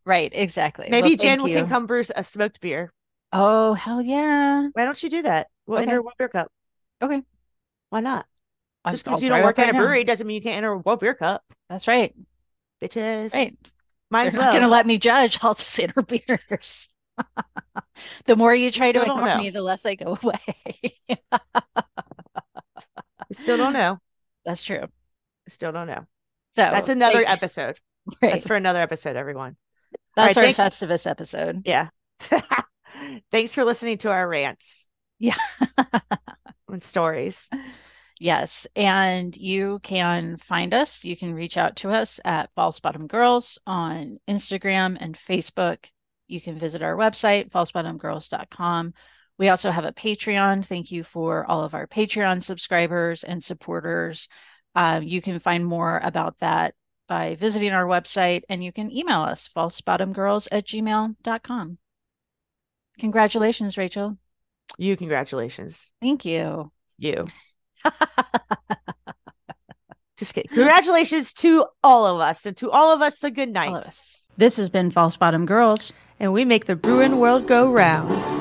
[0.06, 0.32] Right.
[0.34, 0.88] Exactly.
[0.90, 2.94] Maybe well, Jen can come brew a smoked beer.
[3.32, 4.70] Oh hell yeah!
[4.74, 5.48] Why don't you do that?
[5.68, 5.84] We'll okay.
[5.84, 6.52] enter a World Beer Cup.
[7.00, 7.22] Okay.
[7.90, 8.26] Why not?
[8.90, 11.00] Just because you don't work at a brewery doesn't mean you can't enter a World
[11.00, 11.44] Beer Cup.
[11.70, 12.16] That's right.
[12.82, 13.34] Bitches.
[13.36, 13.56] Right.
[14.12, 14.46] As well.
[14.46, 15.38] Not gonna let me judge.
[15.44, 16.90] I'll just enter beers.
[18.26, 20.40] the more you try to ignore me, the less I go away.
[23.30, 24.00] we still don't know.
[24.46, 24.86] That's true.
[25.48, 26.06] Still don't know.
[26.56, 27.78] So that's another episode.
[28.24, 28.32] Right.
[28.32, 29.56] That's for another episode, everyone.
[30.16, 31.62] That's right, our thank- Festivus episode.
[31.64, 31.90] Yeah.
[33.32, 34.88] Thanks for listening to our rants
[35.20, 35.36] Yeah.
[36.68, 37.50] and stories.
[38.20, 38.66] Yes.
[38.76, 41.04] And you can find us.
[41.04, 45.78] You can reach out to us at False Bottom Girls on Instagram and Facebook.
[46.28, 48.94] You can visit our website, falsebottomgirls.com.
[49.40, 50.66] We also have a Patreon.
[50.66, 54.28] Thank you for all of our Patreon subscribers and supporters.
[54.76, 56.76] Uh, you can find more about that
[57.08, 61.78] by visiting our website and you can email us, falsebottomgirls at gmail.com.
[63.00, 64.18] Congratulations, Rachael.
[64.78, 65.94] You, congratulations.
[66.02, 66.72] Thank you.
[66.98, 67.28] You.
[70.18, 70.52] Just kidding.
[70.54, 73.90] Congratulations to all of us and to all of us a good night.
[74.36, 75.94] This has been False Bottom Girls.
[76.20, 78.39] And we make the Bruin world go round.